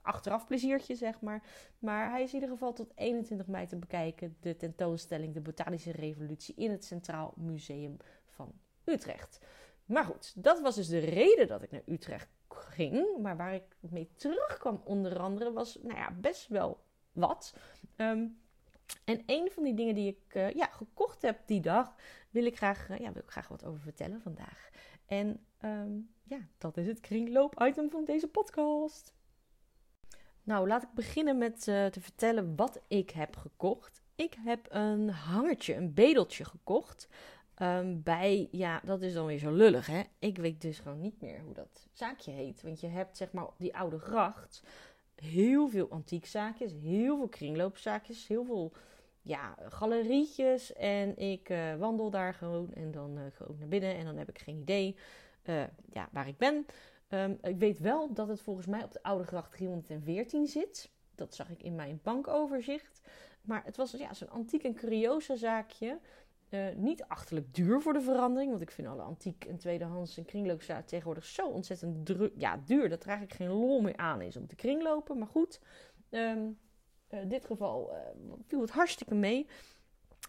achteraf 0.03 0.47
pleziertje, 0.47 0.95
zeg 0.95 1.21
maar. 1.21 1.43
Maar 1.79 2.11
hij 2.11 2.23
is 2.23 2.29
in 2.29 2.35
ieder 2.35 2.49
geval 2.49 2.73
tot 2.73 2.93
21 2.95 3.47
mei 3.47 3.67
te 3.67 3.77
bekijken. 3.77 4.37
De 4.41 4.57
tentoonstelling 4.57 5.35
De 5.35 5.41
Botanische 5.41 5.93
Revolutie 5.93 6.55
in 6.55 6.71
het 6.71 6.85
Centraal 6.85 7.35
Museum 7.37 7.97
van 8.27 8.53
Utrecht. 8.85 9.39
Maar 9.85 10.05
goed, 10.05 10.33
dat 10.37 10.61
was 10.61 10.75
dus 10.75 10.89
de 10.89 10.99
reden 10.99 11.49
dat 11.49 11.63
ik 11.63 11.71
naar 11.71 11.83
Utrecht 11.87 12.29
ging. 12.49 13.19
Maar 13.23 13.37
waar 13.37 13.55
ik 13.55 13.77
mee 13.81 14.11
terugkwam 14.17 14.81
onder 14.85 15.19
andere 15.19 15.53
was 15.53 15.79
nou 15.83 15.99
ja, 15.99 16.11
best 16.11 16.49
wel 16.49 16.81
wat. 17.21 17.55
Um, 17.97 18.39
en 19.05 19.23
een 19.27 19.51
van 19.51 19.63
die 19.63 19.75
dingen 19.75 19.95
die 19.95 20.09
ik 20.09 20.35
uh, 20.35 20.51
ja, 20.51 20.67
gekocht 20.67 21.23
heb 21.23 21.39
die 21.47 21.61
dag, 21.61 21.95
wil 22.31 22.45
ik 22.45 22.57
graag, 22.57 22.89
uh, 22.89 22.99
ja, 22.99 23.13
wil 23.13 23.23
ik 23.23 23.31
graag 23.31 23.49
wat 23.49 23.65
over 23.65 23.81
vertellen 23.81 24.21
vandaag. 24.21 24.71
En 25.07 25.47
um, 25.65 26.11
ja, 26.23 26.39
dat 26.59 26.77
is 26.77 26.87
het 26.87 27.01
kringloop-item 27.01 27.91
van 27.91 28.05
deze 28.05 28.29
podcast. 28.29 29.15
Nou, 30.43 30.69
laat 30.69 30.83
ik 30.83 30.93
beginnen 30.95 31.39
met 31.39 31.67
uh, 31.67 31.87
te 31.87 32.01
vertellen 32.01 32.57
wat 32.57 32.81
ik 32.89 33.11
heb 33.11 33.37
gekocht. 33.37 34.03
ik 34.15 34.37
heb 34.45 34.67
een 34.69 35.11
hangertje, 35.11 35.75
een 35.75 35.95
bedeltje 35.95 36.45
gekocht. 36.45 37.09
Ehm, 37.55 38.03
bij, 38.03 38.49
ja, 38.51 38.81
dat 38.85 39.03
is 39.03 39.13
dan 39.13 39.27
weer 39.27 39.39
zo 39.39 39.53
lullig, 39.53 39.87
hè. 39.87 40.03
Ik 40.19 40.37
weet 40.37 40.61
dus 40.61 40.79
gewoon 40.79 41.01
niet 41.01 41.21
meer 41.21 41.41
hoe 41.41 41.55
dat 41.55 41.89
zaakje 41.93 42.31
heet. 42.31 42.63
Want 42.63 42.81
je 42.81 42.87
hebt, 42.87 43.17
zeg 43.17 43.33
maar, 43.33 43.47
die 43.59 43.77
oude 43.77 43.99
gracht 43.99 44.63
heel 45.21 45.69
veel 45.69 45.91
antiekzaakjes, 45.91 46.73
heel 46.73 47.17
veel 47.17 47.29
kringloopzaakjes, 47.29 48.27
heel 48.27 48.45
veel, 48.45 48.73
ja, 49.23 49.55
galerietjes. 49.69 50.73
En 50.73 51.17
ik 51.17 51.49
uh, 51.49 51.77
wandel 51.77 52.11
daar 52.11 52.35
gewoon 52.35 52.73
en 52.75 52.91
dan 52.91 53.19
uh, 53.19 53.23
gewoon 53.33 53.57
naar 53.59 53.69
binnen 53.69 53.95
en 53.95 54.05
dan 54.05 54.17
heb 54.17 54.29
ik 54.29 54.39
geen 54.39 54.59
idee 54.59 54.97
uh, 55.45 55.63
ja, 55.93 56.09
waar 56.13 56.29
ik 56.29 56.37
ben. 56.37 56.67
Um, 57.09 57.39
ik 57.43 57.59
weet 57.59 57.79
wel 57.79 58.13
dat 58.13 58.29
het 58.29 58.41
volgens 58.41 58.67
mij 58.67 58.85
op 58.85 58.93
de 58.93 59.03
oude 59.03 59.25
gracht 59.25 59.53
314 59.53 60.47
zit. 60.47 60.91
Dat 61.15 61.35
zag 61.35 61.51
ik 61.51 61.63
in 61.63 61.75
mijn 61.75 62.01
bankoverzicht. 62.03 63.01
Maar 63.43 63.65
het 63.65 63.77
was 63.77 63.91
ja, 63.91 64.15
zo'n 64.15 64.31
antiek 64.31 64.63
en 64.63 64.75
curiosa 64.75 65.37
zaakje. 65.37 65.99
Uh, 66.51 66.67
niet 66.77 67.05
achterlijk 67.05 67.55
duur 67.55 67.81
voor 67.81 67.93
de 67.93 68.01
verandering. 68.01 68.51
Want 68.51 68.63
ik 68.63 68.71
vind 68.71 68.89
alle 68.89 69.03
antiek 69.03 69.45
en 69.45 69.57
tweedehands 69.57 70.17
en 70.17 70.25
kringloopzaken 70.25 70.87
tegenwoordig 70.87 71.25
zo 71.25 71.49
ontzettend 71.49 72.13
ja, 72.37 72.61
duur. 72.65 72.89
Dat 72.89 73.03
er 73.03 73.09
eigenlijk 73.09 73.37
geen 73.37 73.49
lol 73.51 73.81
meer 73.81 73.97
aan 73.97 74.21
is 74.21 74.37
om 74.37 74.47
te 74.47 74.55
kringlopen. 74.55 75.19
Maar 75.19 75.29
goed, 75.29 75.61
in 76.09 77.29
dit 77.29 77.45
geval 77.45 77.93
uh, 77.93 78.33
viel 78.47 78.61
het 78.61 78.71
hartstikke 78.71 79.15
mee. 79.15 79.47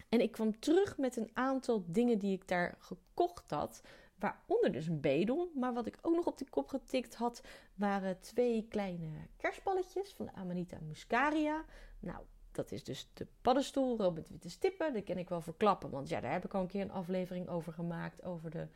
En 0.08 0.20
ik 0.20 0.32
kwam 0.32 0.58
terug 0.58 0.98
met 0.98 1.16
een 1.16 1.30
aantal 1.32 1.84
dingen 1.86 2.18
die 2.18 2.32
ik 2.32 2.48
daar 2.48 2.74
gekocht 2.78 3.50
had. 3.50 3.82
Waaronder 4.14 4.72
dus 4.72 4.86
een 4.86 5.00
bedel. 5.00 5.50
Maar 5.54 5.72
wat 5.72 5.86
ik 5.86 5.98
ook 6.02 6.14
nog 6.14 6.26
op 6.26 6.38
de 6.38 6.48
kop 6.50 6.68
getikt 6.68 7.14
had, 7.14 7.42
waren 7.74 8.20
twee 8.20 8.66
kleine 8.68 9.08
kerstballetjes 9.36 10.12
van 10.12 10.26
de 10.26 10.32
Amanita 10.32 10.78
muscaria. 10.88 11.64
Nou, 11.98 12.24
dat 12.52 12.72
is 12.72 12.84
dus 12.84 13.08
de 13.14 13.26
paddenstoel, 13.40 14.12
met 14.12 14.28
witte 14.28 14.50
stippen. 14.50 14.92
Dat 14.92 15.04
ken 15.04 15.18
ik 15.18 15.28
wel 15.28 15.40
verklappen, 15.40 15.90
want 15.90 16.08
ja, 16.08 16.20
daar 16.20 16.32
heb 16.32 16.44
ik 16.44 16.54
al 16.54 16.60
een 16.60 16.66
keer 16.66 16.80
een 16.80 16.90
aflevering 16.90 17.48
over 17.48 17.72
gemaakt. 17.72 18.24
Over, 18.24 18.50
de, 18.50 18.66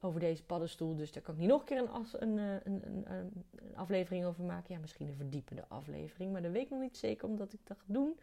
over 0.00 0.20
deze 0.20 0.44
paddenstoel. 0.44 0.96
Dus 0.96 1.12
daar 1.12 1.22
kan 1.22 1.34
ik 1.34 1.40
niet 1.40 1.48
nog 1.48 1.60
een 1.60 1.66
keer 1.66 1.78
een, 1.78 2.38
een, 2.38 2.62
een, 2.64 3.12
een, 3.12 3.76
aflevering 3.76 4.24
over 4.24 4.44
maken. 4.44 4.74
Ja, 4.74 4.80
misschien 4.80 5.08
een 5.08 5.16
verdiepende 5.16 5.64
aflevering. 5.68 6.32
Maar 6.32 6.42
dat 6.42 6.52
weet 6.52 6.62
ik 6.62 6.70
nog 6.70 6.80
niet 6.80 6.96
zeker, 6.96 7.28
omdat 7.28 7.52
ik 7.52 7.60
dat 7.64 7.78
ga 7.78 7.84
doen. 7.86 8.18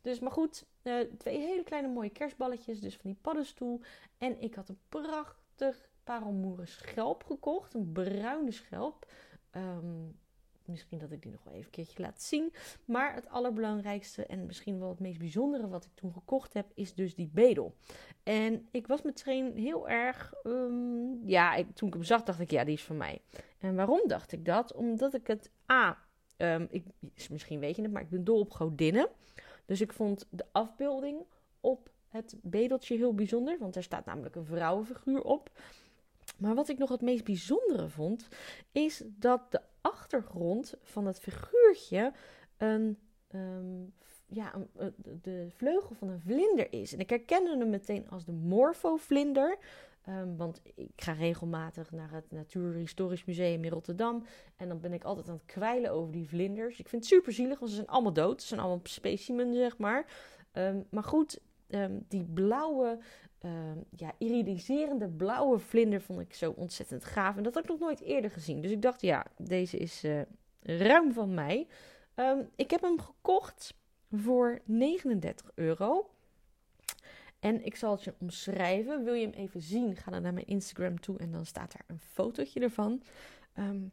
Dus, 0.00 0.18
maar 0.18 0.32
goed, 0.32 0.64
uh, 0.82 1.00
twee 1.18 1.38
hele 1.38 1.62
kleine 1.62 1.88
mooie 1.88 2.10
kerstballetjes. 2.10 2.80
Dus 2.80 2.94
van 2.94 3.10
die 3.10 3.18
paddenstoel. 3.20 3.80
En 4.18 4.40
ik 4.40 4.54
had 4.54 4.68
een 4.68 4.80
prachtig 4.88 5.88
parelmoeren 6.04 6.68
schelp 6.68 7.24
gekocht. 7.24 7.74
Een 7.74 7.92
bruine 7.92 8.50
schelp. 8.50 9.06
Um, 9.56 10.22
misschien 10.66 10.98
dat 10.98 11.10
ik 11.10 11.22
die 11.22 11.32
nog 11.32 11.44
wel 11.44 11.54
even 11.54 11.70
keertje 11.70 12.02
laat 12.02 12.22
zien. 12.22 12.52
Maar 12.84 13.14
het 13.14 13.28
allerbelangrijkste 13.28 14.26
en 14.26 14.46
misschien 14.46 14.78
wel 14.78 14.88
het 14.88 15.00
meest 15.00 15.18
bijzondere 15.18 15.68
wat 15.68 15.84
ik 15.84 15.90
toen 15.94 16.12
gekocht 16.12 16.52
heb, 16.52 16.70
is 16.74 16.94
dus 16.94 17.14
die 17.14 17.30
bedel. 17.32 17.74
En 18.22 18.68
ik 18.70 18.86
was 18.86 19.02
meteen 19.02 19.56
heel 19.56 19.88
erg, 19.88 20.34
um, 20.44 21.28
ja, 21.28 21.54
ik, 21.54 21.74
toen 21.74 21.88
ik 21.88 21.94
hem 21.94 22.04
zag, 22.04 22.22
dacht 22.22 22.40
ik, 22.40 22.50
ja, 22.50 22.64
die 22.64 22.74
is 22.74 22.84
van 22.84 22.96
mij. 22.96 23.20
En 23.58 23.74
waarom 23.74 24.02
dacht 24.06 24.32
ik 24.32 24.44
dat? 24.44 24.72
Omdat 24.74 25.14
ik 25.14 25.26
het, 25.26 25.50
A, 25.72 25.98
um, 26.36 26.66
ik, 26.70 26.84
misschien 27.30 27.60
weet 27.60 27.76
je 27.76 27.82
het, 27.82 27.92
maar 27.92 28.02
ik 28.02 28.10
ben 28.10 28.24
dol 28.24 28.40
op 28.40 28.50
godinnen. 28.50 29.08
Dus 29.66 29.80
ik 29.80 29.92
vond 29.92 30.26
de 30.30 30.44
afbeelding 30.52 31.24
op 31.60 31.90
het 32.08 32.36
bedeltje 32.42 32.96
heel 32.96 33.14
bijzonder, 33.14 33.58
want 33.58 33.76
er 33.76 33.82
staat 33.82 34.04
namelijk 34.04 34.34
een 34.34 34.46
vrouwenfiguur 34.46 35.22
op. 35.22 35.50
Maar 36.44 36.54
wat 36.54 36.68
ik 36.68 36.78
nog 36.78 36.88
het 36.88 37.00
meest 37.00 37.24
bijzondere 37.24 37.88
vond, 37.88 38.28
is 38.72 39.02
dat 39.06 39.40
de 39.50 39.60
achtergrond 39.80 40.74
van 40.82 41.06
het 41.06 41.20
figuurtje 41.20 42.12
een, 42.56 42.98
um, 43.34 43.92
ja, 44.26 44.54
een, 44.54 44.68
eh, 44.76 44.86
de 45.22 45.46
vleugel 45.50 45.94
van 45.94 46.08
een 46.08 46.20
vlinder 46.20 46.72
is. 46.72 46.92
En 46.92 46.98
ik 46.98 47.10
herkende 47.10 47.58
hem 47.58 47.70
meteen 47.70 48.10
als 48.10 48.24
de 48.24 48.32
morfovlinder. 48.32 49.58
Um, 50.08 50.36
want 50.36 50.60
ik 50.74 50.90
ga 50.96 51.12
regelmatig 51.12 51.90
naar 51.90 52.10
het 52.12 52.30
Natuurhistorisch 52.30 53.24
Museum 53.24 53.64
in 53.64 53.70
Rotterdam. 53.70 54.24
En 54.56 54.68
dan 54.68 54.80
ben 54.80 54.92
ik 54.92 55.04
altijd 55.04 55.28
aan 55.28 55.34
het 55.34 55.46
kwijlen 55.46 55.90
over 55.90 56.12
die 56.12 56.28
vlinders. 56.28 56.78
Ik 56.78 56.88
vind 56.88 57.02
het 57.02 57.12
super 57.12 57.32
zielig, 57.32 57.58
want 57.58 57.70
ze 57.70 57.76
zijn 57.76 57.88
allemaal 57.88 58.12
dood. 58.12 58.40
Ze 58.40 58.46
zijn 58.48 58.60
allemaal 58.60 58.80
specimen, 58.82 59.54
zeg 59.54 59.78
maar. 59.78 60.06
Um, 60.52 60.86
maar 60.90 61.04
goed, 61.04 61.40
die 62.08 62.24
blauwe 62.24 62.98
uh, 63.44 63.50
ja, 63.96 64.12
iridiserende 64.18 65.08
blauwe 65.08 65.58
vlinder 65.58 66.00
vond 66.00 66.20
ik 66.20 66.34
zo 66.34 66.50
ontzettend 66.56 67.04
gaaf. 67.04 67.36
En 67.36 67.42
dat 67.42 67.54
had 67.54 67.62
ik 67.62 67.68
nog 67.68 67.78
nooit 67.78 68.00
eerder 68.00 68.30
gezien. 68.30 68.60
Dus 68.60 68.70
ik 68.70 68.82
dacht, 68.82 69.00
ja, 69.00 69.26
deze 69.36 69.76
is 69.76 70.04
uh, 70.04 70.20
ruim 70.62 71.12
van 71.12 71.34
mij. 71.34 71.66
Um, 72.16 72.48
ik 72.56 72.70
heb 72.70 72.80
hem 72.80 73.00
gekocht 73.00 73.74
voor 74.12 74.60
39 74.64 75.50
euro. 75.54 76.10
En 77.40 77.64
ik 77.64 77.76
zal 77.76 77.90
het 77.90 78.04
je 78.04 78.14
omschrijven. 78.18 79.04
Wil 79.04 79.14
je 79.14 79.26
hem 79.26 79.34
even 79.34 79.62
zien? 79.62 79.96
Ga 79.96 80.10
dan 80.10 80.22
naar 80.22 80.34
mijn 80.34 80.46
Instagram 80.46 81.00
toe 81.00 81.18
en 81.18 81.30
dan 81.30 81.46
staat 81.46 81.72
daar 81.72 81.84
een 81.86 82.00
fotootje 82.00 82.60
ervan. 82.60 83.02
Um, 83.58 83.92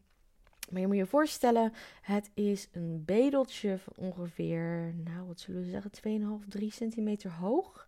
maar 0.72 0.82
je 0.82 0.88
moet 0.88 0.96
je 0.96 1.06
voorstellen, 1.06 1.74
het 2.02 2.30
is 2.34 2.68
een 2.72 3.04
bedeltje 3.06 3.78
van 3.78 3.94
ongeveer, 3.96 4.94
nou 5.04 5.28
wat 5.28 5.40
zullen 5.40 5.62
we 5.62 5.70
zeggen, 5.70 6.42
2,5, 6.44 6.48
3 6.48 6.72
centimeter 6.72 7.32
hoog 7.32 7.88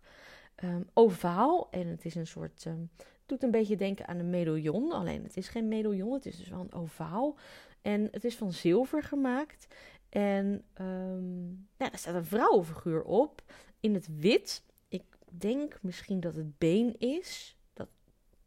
um, 0.62 0.88
ovaal. 0.92 1.70
En 1.70 1.86
het 1.86 2.04
is 2.04 2.14
een 2.14 2.26
soort. 2.26 2.64
Um, 2.64 2.90
doet 3.26 3.42
een 3.42 3.50
beetje 3.50 3.76
denken 3.76 4.06
aan 4.06 4.18
een 4.18 4.30
medaillon. 4.30 4.92
Alleen 4.92 5.22
het 5.22 5.36
is 5.36 5.48
geen 5.48 5.68
medaillon, 5.68 6.12
het 6.12 6.26
is 6.26 6.36
dus 6.36 6.48
wel 6.48 6.60
een 6.60 6.72
ovaal. 6.72 7.36
En 7.82 8.08
het 8.10 8.24
is 8.24 8.36
van 8.36 8.52
zilver 8.52 9.02
gemaakt. 9.02 9.74
En 10.08 10.64
um, 10.80 11.66
nou, 11.76 11.92
er 11.92 11.98
staat 11.98 12.14
een 12.14 12.24
vrouwenfiguur 12.24 13.02
op 13.02 13.42
in 13.80 13.94
het 13.94 14.08
wit. 14.16 14.62
Ik 14.88 15.04
denk 15.30 15.78
misschien 15.82 16.20
dat 16.20 16.34
het 16.34 16.58
been 16.58 16.98
is. 16.98 17.56
Dat 17.72 17.88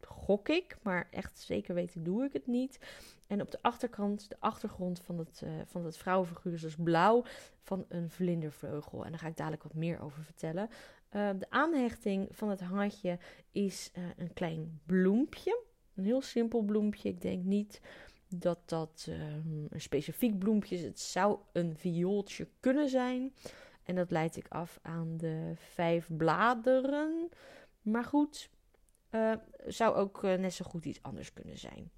gok 0.00 0.48
ik, 0.48 0.76
maar 0.82 1.08
echt 1.10 1.38
zeker 1.38 1.74
weten 1.74 2.02
doe 2.02 2.24
ik 2.24 2.32
het 2.32 2.46
niet. 2.46 2.78
En 3.26 3.40
op 3.40 3.50
de 3.50 3.58
achterkant, 3.62 4.28
de 4.28 4.36
achtergrond 4.38 5.00
van 5.00 5.18
het, 5.18 5.40
uh, 5.44 5.50
van 5.66 5.84
het 5.84 5.96
vrouwenfiguur 5.96 6.52
is 6.52 6.60
dus 6.60 6.76
blauw 6.76 7.24
van 7.62 7.84
een 7.88 8.10
vlindervleugel. 8.10 9.04
En 9.04 9.10
daar 9.10 9.20
ga 9.20 9.26
ik 9.26 9.36
dadelijk 9.36 9.62
wat 9.62 9.74
meer 9.74 10.00
over 10.00 10.22
vertellen. 10.22 10.70
Uh, 11.12 11.30
de 11.38 11.50
aanhechting 11.50 12.28
van 12.30 12.48
het 12.48 12.60
hangertje 12.60 13.18
is 13.52 13.90
uh, 13.98 14.04
een 14.16 14.32
klein 14.32 14.80
bloempje. 14.86 15.62
Een 15.94 16.04
heel 16.04 16.22
simpel 16.22 16.62
bloempje. 16.62 17.08
Ik 17.08 17.20
denk 17.20 17.44
niet 17.44 17.80
dat 18.28 18.58
dat 18.64 19.06
uh, 19.08 19.34
een 19.70 19.80
specifiek 19.80 20.38
bloempje 20.38 20.74
is. 20.74 20.82
Het 20.82 21.00
zou 21.00 21.38
een 21.52 21.76
viooltje 21.76 22.48
kunnen 22.60 22.88
zijn. 22.88 23.34
En 23.82 23.94
dat 23.94 24.10
leid 24.10 24.36
ik 24.36 24.48
af 24.48 24.78
aan 24.82 25.16
de 25.16 25.52
vijf 25.54 26.08
bladeren. 26.16 27.28
Maar 27.82 28.04
goed, 28.04 28.50
zou 29.66 29.94
ook 29.94 30.22
net 30.22 30.54
zo 30.54 30.64
goed 30.64 30.84
iets 30.84 31.02
anders 31.02 31.32
kunnen 31.32 31.58
zijn. 31.58 31.90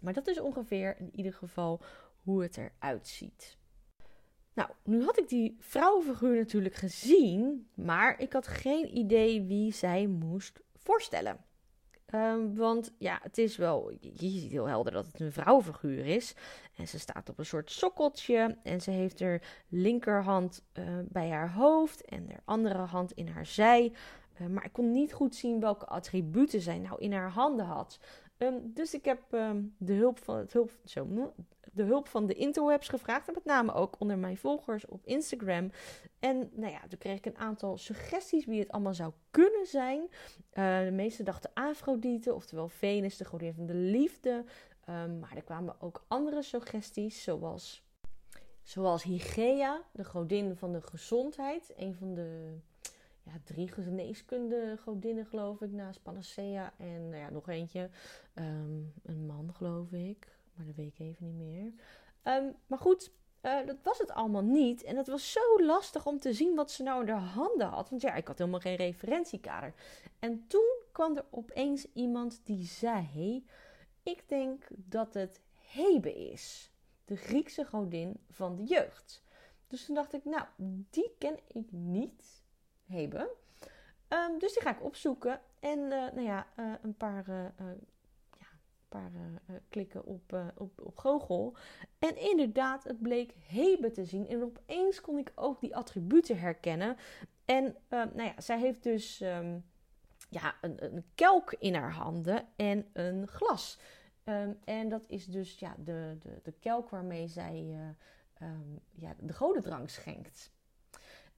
Maar 0.00 0.12
dat 0.12 0.26
is 0.26 0.40
ongeveer 0.40 0.96
in 0.98 1.10
ieder 1.16 1.32
geval 1.32 1.80
hoe 2.22 2.42
het 2.42 2.56
eruit 2.56 3.08
ziet. 3.08 3.56
Nou, 4.54 4.70
nu 4.84 5.04
had 5.04 5.18
ik 5.18 5.28
die 5.28 5.56
vrouwenfiguur 5.58 6.36
natuurlijk 6.36 6.74
gezien, 6.74 7.68
maar 7.74 8.20
ik 8.20 8.32
had 8.32 8.46
geen 8.46 8.96
idee 8.96 9.42
wie 9.42 9.72
zij 9.72 10.06
moest 10.06 10.60
voorstellen. 10.74 11.44
Um, 12.14 12.56
want 12.56 12.92
ja, 12.98 13.18
het 13.22 13.38
is 13.38 13.56
wel, 13.56 13.90
je 14.00 14.12
ziet 14.14 14.50
heel 14.50 14.68
helder 14.68 14.92
dat 14.92 15.06
het 15.06 15.20
een 15.20 15.32
vrouwenfiguur 15.32 16.06
is. 16.06 16.34
En 16.76 16.88
ze 16.88 16.98
staat 16.98 17.28
op 17.28 17.38
een 17.38 17.46
soort 17.46 17.70
sokkeltje 17.70 18.58
en 18.62 18.80
ze 18.80 18.90
heeft 18.90 19.20
haar 19.20 19.42
linkerhand 19.68 20.64
uh, 20.78 20.84
bij 21.08 21.30
haar 21.30 21.52
hoofd 21.52 22.04
en 22.04 22.26
haar 22.28 22.42
andere 22.44 22.78
hand 22.78 23.12
in 23.12 23.28
haar 23.28 23.46
zij. 23.46 23.92
Uh, 24.40 24.46
maar 24.46 24.64
ik 24.64 24.72
kon 24.72 24.92
niet 24.92 25.12
goed 25.12 25.34
zien 25.34 25.60
welke 25.60 25.86
attributen 25.86 26.60
zij 26.60 26.78
nou 26.78 27.00
in 27.00 27.12
haar 27.12 27.30
handen 27.30 27.66
had. 27.66 27.98
Um, 28.42 28.72
dus 28.74 28.94
ik 28.94 29.04
heb 29.04 29.22
um, 29.30 29.74
de 29.78 29.92
hulp 29.92 30.18
van 30.18 30.36
het 30.36 30.52
hulp, 30.52 30.70
zo, 30.84 31.32
de 31.72 31.82
hulp 31.82 32.08
van 32.08 32.26
de 32.26 32.34
interwebs 32.34 32.88
gevraagd. 32.88 33.28
En 33.28 33.34
met 33.34 33.44
name 33.44 33.72
ook 33.72 33.96
onder 33.98 34.18
mijn 34.18 34.36
volgers 34.36 34.86
op 34.86 35.06
Instagram. 35.06 35.70
En 36.18 36.50
nou 36.52 36.72
ja, 36.72 36.80
toen 36.88 36.98
kreeg 36.98 37.16
ik 37.16 37.26
een 37.26 37.38
aantal 37.38 37.78
suggesties 37.78 38.44
wie 38.44 38.60
het 38.60 38.70
allemaal 38.70 38.94
zou 38.94 39.12
kunnen 39.30 39.66
zijn. 39.66 40.00
Uh, 40.54 40.80
de 40.84 40.90
meeste 40.92 41.22
dachten 41.22 41.50
Afrodite, 41.54 42.34
oftewel 42.34 42.68
Venus, 42.68 43.16
de 43.16 43.24
godin 43.24 43.54
van 43.54 43.66
de 43.66 43.74
liefde. 43.74 44.44
Um, 44.88 45.18
maar 45.18 45.36
er 45.36 45.42
kwamen 45.42 45.80
ook 45.80 46.04
andere 46.08 46.42
suggesties, 46.42 47.22
zoals, 47.22 47.82
zoals 48.62 49.02
Hygieia, 49.02 49.82
de 49.92 50.04
godin 50.04 50.56
van 50.56 50.72
de 50.72 50.80
gezondheid. 50.80 51.72
Een 51.76 51.94
van 51.94 52.14
de 52.14 52.58
ja, 53.22 53.32
drie 53.44 53.68
geneeskunde 53.68 54.76
godinnen, 54.82 55.26
geloof 55.26 55.60
ik, 55.60 55.70
naast 55.70 56.02
Panacea. 56.02 56.72
En 56.76 57.08
nou 57.08 57.22
ja, 57.22 57.30
nog 57.30 57.48
eentje, 57.48 57.90
um, 58.34 58.92
een 59.02 59.26
man, 59.26 59.54
geloof 59.54 59.92
ik 59.92 60.40
maar 60.54 60.66
dat 60.66 60.74
weet 60.74 60.98
ik 60.98 60.98
even 60.98 61.26
niet 61.26 61.36
meer. 61.36 61.72
Um, 62.24 62.54
maar 62.66 62.78
goed, 62.78 63.10
uh, 63.42 63.66
dat 63.66 63.76
was 63.82 63.98
het 63.98 64.10
allemaal 64.10 64.42
niet. 64.42 64.82
En 64.82 64.96
het 64.96 65.06
was 65.06 65.32
zo 65.32 65.62
lastig 65.62 66.06
om 66.06 66.18
te 66.18 66.32
zien 66.32 66.54
wat 66.54 66.70
ze 66.70 66.82
nou 66.82 67.02
in 67.02 67.08
haar 67.08 67.20
handen 67.20 67.66
had. 67.66 67.90
Want 67.90 68.02
ja, 68.02 68.14
ik 68.14 68.26
had 68.26 68.38
helemaal 68.38 68.60
geen 68.60 68.76
referentiekader. 68.76 69.74
En 70.18 70.44
toen 70.46 70.74
kwam 70.92 71.16
er 71.16 71.24
opeens 71.30 71.86
iemand 71.92 72.40
die 72.44 72.64
zei: 72.66 73.46
Ik 74.02 74.28
denk 74.28 74.66
dat 74.70 75.14
het 75.14 75.40
Hebe 75.52 76.14
is. 76.14 76.70
De 77.04 77.16
Griekse 77.16 77.64
godin 77.64 78.20
van 78.30 78.56
de 78.56 78.64
jeugd. 78.64 79.22
Dus 79.66 79.84
toen 79.84 79.94
dacht 79.94 80.12
ik, 80.12 80.24
nou, 80.24 80.44
die 80.90 81.14
ken 81.18 81.38
ik 81.46 81.72
niet. 81.72 82.41
Hebe. 82.92 83.30
Ehm, 84.08 84.38
dus 84.38 84.52
die 84.52 84.62
ga 84.62 84.70
ik 84.70 84.84
opzoeken. 84.84 85.40
En 85.60 85.78
uh, 85.78 85.88
nou 85.88 86.20
ja, 86.20 86.46
uh, 86.56 86.72
een 86.82 86.96
paar, 86.96 87.24
ja, 87.28 88.48
een 88.50 88.88
paar 88.88 89.10
klikken 89.68 90.04
op, 90.04 90.52
op, 90.56 90.80
op 90.80 90.98
Google. 90.98 91.52
En 91.98 92.16
inderdaad, 92.16 92.84
het 92.84 93.02
bleek 93.02 93.34
Hebe 93.46 93.90
te 93.90 94.04
zien. 94.04 94.28
En 94.28 94.42
opeens 94.42 95.00
kon 95.00 95.18
ik 95.18 95.32
ook 95.34 95.60
die 95.60 95.76
attributen 95.76 96.38
herkennen. 96.38 96.96
En 97.44 97.76
nou 97.88 98.22
ja, 98.22 98.40
zij 98.40 98.58
heeft 98.58 98.82
dus 98.82 99.20
um, 99.20 99.64
ja, 100.28 100.54
een, 100.60 100.84
een, 100.84 101.04
kelk 101.14 101.52
in 101.52 101.74
haar 101.74 101.92
handen 101.92 102.48
en 102.56 102.86
een 102.92 103.28
glas. 103.28 103.78
En 104.64 104.88
dat 104.88 105.04
is 105.08 105.26
dus 105.26 105.58
ja, 105.58 105.74
de, 105.78 106.16
de, 106.20 106.40
de 106.42 106.52
kelk 106.52 106.90
waarmee 106.90 107.28
zij 107.28 107.76
ja, 108.90 109.14
de 109.20 109.32
godendrank 109.32 109.88
schenkt. 109.88 110.52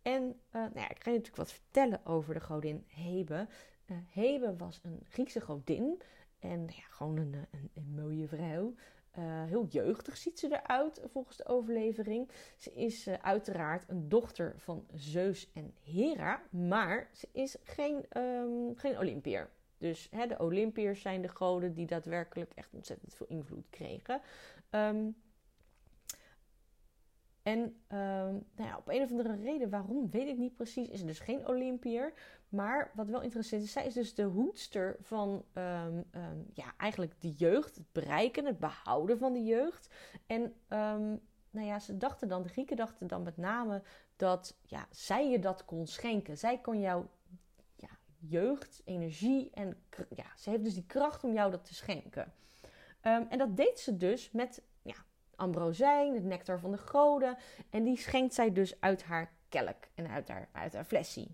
En 0.05 0.23
uh, 0.23 0.53
nou 0.53 0.79
ja, 0.79 0.91
ik 0.91 1.03
ga 1.03 1.11
je 1.11 1.17
natuurlijk 1.17 1.37
wat 1.37 1.53
vertellen 1.53 2.07
over 2.07 2.35
de 2.35 2.41
godin 2.41 2.85
Hebe. 2.87 3.47
Uh, 3.87 3.97
Hebe 4.09 4.57
was 4.57 4.81
een 4.83 5.01
Griekse 5.09 5.41
godin. 5.41 6.03
En 6.39 6.67
ja, 6.67 6.83
gewoon 6.91 7.17
een, 7.17 7.35
een, 7.51 7.71
een 7.75 7.95
mooie 7.95 8.29
vrouw. 8.29 8.75
Uh, 9.19 9.45
heel 9.45 9.67
jeugdig 9.67 10.17
ziet 10.17 10.39
ze 10.39 10.47
eruit 10.47 11.01
volgens 11.05 11.37
de 11.37 11.47
overlevering. 11.47 12.31
Ze 12.57 12.73
is 12.73 13.09
uiteraard 13.09 13.89
een 13.89 14.09
dochter 14.09 14.55
van 14.57 14.87
Zeus 14.95 15.53
en 15.53 15.75
Hera. 15.83 16.43
Maar 16.51 17.09
ze 17.13 17.29
is 17.33 17.57
geen, 17.63 18.07
um, 18.17 18.77
geen 18.77 18.99
Olympiër. 18.99 19.51
Dus 19.79 20.09
hè, 20.11 20.27
de 20.27 20.39
Olympiërs 20.39 21.01
zijn 21.01 21.23
de 21.23 21.29
goden 21.29 21.75
die 21.75 21.87
daadwerkelijk 21.87 22.53
echt 22.55 22.75
ontzettend 22.75 23.15
veel 23.15 23.27
invloed 23.27 23.71
kregen. 23.71 24.21
Um, 24.71 25.17
en 27.45 27.59
um, 27.59 28.47
nou 28.57 28.69
ja, 28.69 28.77
op 28.77 28.89
een 28.89 29.03
of 29.03 29.11
andere 29.11 29.37
reden, 29.37 29.71
waarom 29.71 30.11
weet 30.11 30.29
ik 30.29 30.39
niet 30.39 30.57
precies, 30.57 30.89
is 30.89 31.05
dus 31.05 31.19
geen 31.19 31.49
Olympiër. 31.49 32.13
Maar 32.49 32.91
wat 32.95 33.09
wel 33.09 33.21
interessant 33.21 33.63
is, 33.63 33.73
zij 33.73 33.87
is 33.87 33.95
dus 33.95 34.15
de 34.15 34.23
hoedster 34.23 34.97
van 35.01 35.45
um, 35.55 35.97
um, 35.97 36.47
ja, 36.53 36.75
eigenlijk 36.77 37.21
de 37.21 37.31
jeugd, 37.31 37.77
het 37.77 37.93
bereiken, 37.93 38.45
het 38.45 38.59
behouden 38.59 39.19
van 39.19 39.33
de 39.33 39.45
jeugd. 39.45 39.95
En 40.27 40.55
nou 41.51 41.67
ja, 41.67 41.79
ze 41.79 41.97
dachten 41.97 42.29
dan, 42.29 42.43
de 42.43 42.49
Grieken 42.49 42.77
dachten 42.77 43.07
dan 43.07 43.23
met 43.23 43.37
name 43.37 43.83
dat 44.17 44.57
ja, 44.67 44.87
zij 44.91 45.31
je 45.31 45.39
dat 45.39 45.65
kon 45.65 45.87
schenken. 45.87 46.39
Zij 46.39 46.59
kon 46.59 46.81
jou 46.81 47.07
ja, 47.77 47.91
jeugd, 48.19 48.83
energie 48.85 49.51
en 49.51 49.77
ja, 50.15 50.27
ze 50.37 50.51
heeft 50.51 50.65
dus 50.65 50.75
die 50.75 50.87
kracht 50.87 51.25
om 51.25 51.33
jou 51.33 51.51
dat 51.51 51.65
te 51.65 51.75
schenken. 51.75 52.33
en 53.01 53.39
dat 53.39 53.57
deed 53.57 53.81
ze 53.81 53.97
dus 53.97 54.31
met 54.31 54.63
ambrozijn, 55.37 56.15
het 56.15 56.25
nectar 56.25 56.61
van 56.61 56.71
de 56.71 56.79
goden. 56.79 57.37
En 57.71 57.85
die 57.85 57.99
schenkt 57.99 58.35
zij 58.35 58.53
dus 58.53 58.81
uit 58.81 59.03
haar 59.03 59.33
kelk 59.49 59.85
en 59.95 60.09
uit 60.09 60.29
haar, 60.29 60.49
uit 60.53 60.73
haar 60.73 60.85
flesje. 60.85 61.29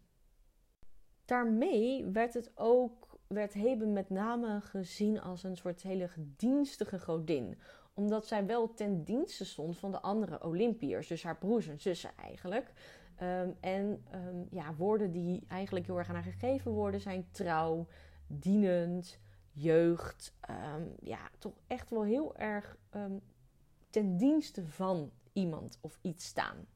Daarmee 1.25 2.05
werd 2.05 2.35
het 2.35 2.51
ook, 2.55 3.19
werd 3.27 3.53
Hebe 3.53 3.87
met 3.87 4.11
name 4.11 4.61
gezien 4.61 5.21
als 5.21 5.43
een 5.43 5.57
soort 5.57 5.83
hele 5.83 6.09
gedienstige 6.09 6.99
godin. 6.99 7.59
Omdat 7.95 8.27
zij 8.27 8.47
wel 8.47 8.75
ten 8.75 9.05
dienste 9.05 9.45
stond 9.45 9.79
van 9.79 9.91
de 9.91 10.01
andere 10.01 10.45
Olympiërs, 10.45 11.07
dus 11.07 11.23
haar 11.23 11.39
broers 11.39 11.69
en 11.69 11.81
zussen 11.81 12.11
eigenlijk. 12.17 12.73
Um, 13.23 13.57
en 13.61 14.05
um, 14.15 14.47
ja, 14.51 14.75
woorden 14.75 15.13
die 15.13 15.45
eigenlijk 15.49 15.87
heel 15.87 15.99
erg 15.99 16.09
aan 16.09 16.15
haar 16.15 16.25
gegeven 16.25 16.73
worden 16.73 17.01
zijn 17.01 17.29
trouw, 17.31 17.87
dienend, 18.27 19.19
jeugd. 19.53 20.37
Um, 20.75 20.95
ja, 21.01 21.31
toch 21.39 21.55
echt 21.67 21.91
wel 21.91 22.03
heel 22.03 22.37
erg 22.37 22.77
ten 23.91 24.17
dienste 24.17 24.67
van 24.67 25.11
iemand 25.33 25.79
of 25.81 25.99
iets 26.03 26.25
staan. 26.25 26.67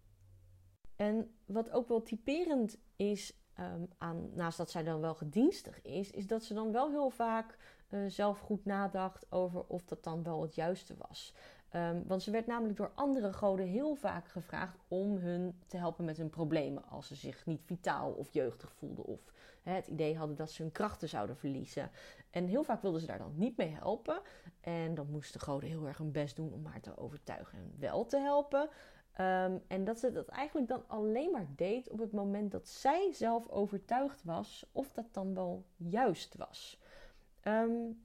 En 0.96 1.34
wat 1.44 1.70
ook 1.70 1.88
wel 1.88 2.02
typerend 2.02 2.78
is, 2.96 3.32
um, 3.60 3.88
aan, 3.98 4.30
naast 4.34 4.58
dat 4.58 4.70
zij 4.70 4.82
dan 4.82 5.00
wel 5.00 5.14
gedienstig 5.14 5.82
is, 5.82 6.10
is 6.10 6.26
dat 6.26 6.42
ze 6.44 6.54
dan 6.54 6.72
wel 6.72 6.90
heel 6.90 7.10
vaak 7.10 7.58
uh, 7.90 8.00
zelf 8.08 8.38
goed 8.38 8.64
nadacht 8.64 9.32
over 9.32 9.64
of 9.66 9.84
dat 9.84 10.04
dan 10.04 10.22
wel 10.22 10.42
het 10.42 10.54
juiste 10.54 10.94
was. 11.08 11.34
Um, 11.76 12.02
want 12.06 12.22
ze 12.22 12.30
werd 12.30 12.46
namelijk 12.46 12.76
door 12.76 12.92
andere 12.94 13.32
goden 13.32 13.66
heel 13.66 13.94
vaak 13.94 14.28
gevraagd 14.28 14.78
om 14.88 15.16
hun 15.16 15.58
te 15.66 15.76
helpen 15.76 16.04
met 16.04 16.16
hun 16.16 16.30
problemen. 16.30 16.88
Als 16.88 17.06
ze 17.06 17.14
zich 17.14 17.46
niet 17.46 17.60
vitaal 17.64 18.12
of 18.12 18.30
jeugdig 18.30 18.72
voelden 18.72 19.04
of 19.04 19.32
het 19.62 19.86
idee 19.86 20.16
hadden 20.16 20.36
dat 20.36 20.50
ze 20.50 20.62
hun 20.62 20.72
krachten 20.72 21.08
zouden 21.08 21.36
verliezen. 21.36 21.90
En 22.30 22.46
heel 22.46 22.64
vaak 22.64 22.82
wilden 22.82 23.00
ze 23.00 23.06
daar 23.06 23.18
dan 23.18 23.32
niet 23.36 23.56
mee 23.56 23.68
helpen. 23.68 24.20
En 24.60 24.94
dan 24.94 25.10
moesten 25.10 25.40
goden 25.40 25.68
heel 25.68 25.86
erg 25.86 25.98
hun 25.98 26.12
best 26.12 26.36
doen 26.36 26.52
om 26.52 26.66
haar 26.66 26.80
te 26.80 26.96
overtuigen 26.96 27.58
en 27.58 27.74
wel 27.78 28.06
te 28.06 28.18
helpen. 28.18 28.68
Um, 29.20 29.62
en 29.66 29.84
dat 29.84 29.98
ze 29.98 30.12
dat 30.12 30.28
eigenlijk 30.28 30.68
dan 30.68 30.84
alleen 30.86 31.30
maar 31.30 31.46
deed 31.56 31.90
op 31.90 31.98
het 31.98 32.12
moment 32.12 32.50
dat 32.50 32.68
zij 32.68 33.12
zelf 33.12 33.48
overtuigd 33.48 34.24
was 34.24 34.66
of 34.72 34.92
dat 34.92 35.06
dan 35.12 35.34
wel 35.34 35.64
juist 35.76 36.36
was. 36.36 36.80
Um, 37.42 38.04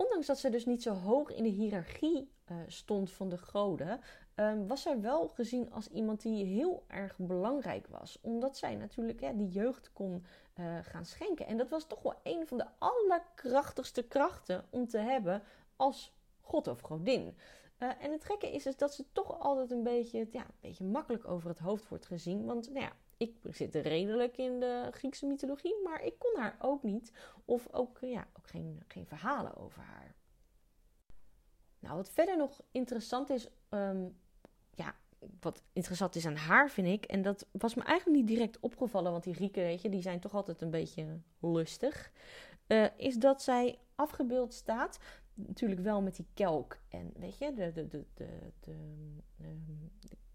ondanks 0.00 0.26
dat 0.26 0.38
ze 0.38 0.50
dus 0.50 0.66
niet 0.66 0.82
zo 0.82 0.94
hoog 0.94 1.34
in 1.34 1.42
de 1.42 1.48
hiërarchie 1.48 2.30
uh, 2.50 2.56
stond 2.66 3.10
van 3.10 3.28
de 3.28 3.38
goden, 3.38 4.00
um, 4.34 4.66
was 4.66 4.82
zij 4.82 5.00
wel 5.00 5.28
gezien 5.28 5.72
als 5.72 5.88
iemand 5.88 6.22
die 6.22 6.44
heel 6.44 6.84
erg 6.86 7.18
belangrijk 7.18 7.86
was. 7.86 8.18
Omdat 8.20 8.56
zij 8.56 8.74
natuurlijk 8.74 9.20
ja, 9.20 9.32
die 9.32 9.48
jeugd 9.48 9.92
kon 9.92 10.24
uh, 10.60 10.78
gaan 10.82 11.04
schenken. 11.04 11.46
En 11.46 11.56
dat 11.56 11.68
was 11.68 11.86
toch 11.86 12.02
wel 12.02 12.14
een 12.22 12.46
van 12.46 12.58
de 12.58 12.66
allerkrachtigste 12.78 14.02
krachten 14.02 14.64
om 14.70 14.88
te 14.88 14.98
hebben 14.98 15.42
als 15.76 16.12
god 16.40 16.68
of 16.68 16.80
godin. 16.80 17.36
Uh, 17.78 17.88
en 18.00 18.12
het 18.12 18.24
gekke 18.24 18.52
is 18.52 18.62
dus 18.62 18.76
dat 18.76 18.94
ze 18.94 19.04
toch 19.12 19.40
altijd 19.40 19.70
een 19.70 19.82
beetje, 19.82 20.28
ja, 20.30 20.40
een 20.40 20.54
beetje 20.60 20.84
makkelijk 20.84 21.28
over 21.28 21.48
het 21.48 21.58
hoofd 21.58 21.88
wordt 21.88 22.06
gezien. 22.06 22.44
Want 22.44 22.68
nou 22.68 22.84
ja, 22.84 22.92
ik 23.20 23.34
zit 23.50 23.74
redelijk 23.74 24.36
in 24.36 24.60
de 24.60 24.88
Griekse 24.90 25.26
mythologie, 25.26 25.76
maar 25.84 26.04
ik 26.04 26.18
kon 26.18 26.40
haar 26.40 26.56
ook 26.60 26.82
niet. 26.82 27.12
Of 27.44 27.68
ook, 27.72 27.98
ja, 28.00 28.26
ook 28.38 28.46
geen, 28.46 28.82
geen 28.88 29.06
verhalen 29.06 29.56
over 29.56 29.82
haar. 29.82 30.14
Nou, 31.78 31.96
wat 31.96 32.10
verder 32.10 32.36
nog 32.36 32.60
interessant 32.70 33.30
is, 33.30 33.48
um, 33.70 34.16
ja, 34.74 34.94
wat 35.40 35.62
interessant 35.72 36.14
is 36.14 36.26
aan 36.26 36.36
haar, 36.36 36.70
vind 36.70 36.86
ik, 36.86 37.04
en 37.04 37.22
dat 37.22 37.46
was 37.52 37.74
me 37.74 37.82
eigenlijk 37.82 38.18
niet 38.18 38.28
direct 38.28 38.60
opgevallen, 38.60 39.12
want 39.12 39.24
die 39.24 39.34
Grieken, 39.34 39.62
weet 39.62 39.82
je, 39.82 39.88
die 39.88 40.02
zijn 40.02 40.20
toch 40.20 40.34
altijd 40.34 40.62
een 40.62 40.70
beetje 40.70 41.20
lustig, 41.40 42.12
uh, 42.66 42.86
is 42.96 43.16
dat 43.16 43.42
zij 43.42 43.78
afgebeeld 43.94 44.54
staat, 44.54 44.98
natuurlijk 45.34 45.80
wel 45.80 46.02
met 46.02 46.16
die 46.16 46.26
kelk 46.34 46.78
en, 46.88 47.12
weet 47.16 47.38
je, 47.38 47.54
de, 47.54 47.72
de, 47.72 47.88
de, 47.88 48.04
de, 48.14 48.50
de, 48.60 49.46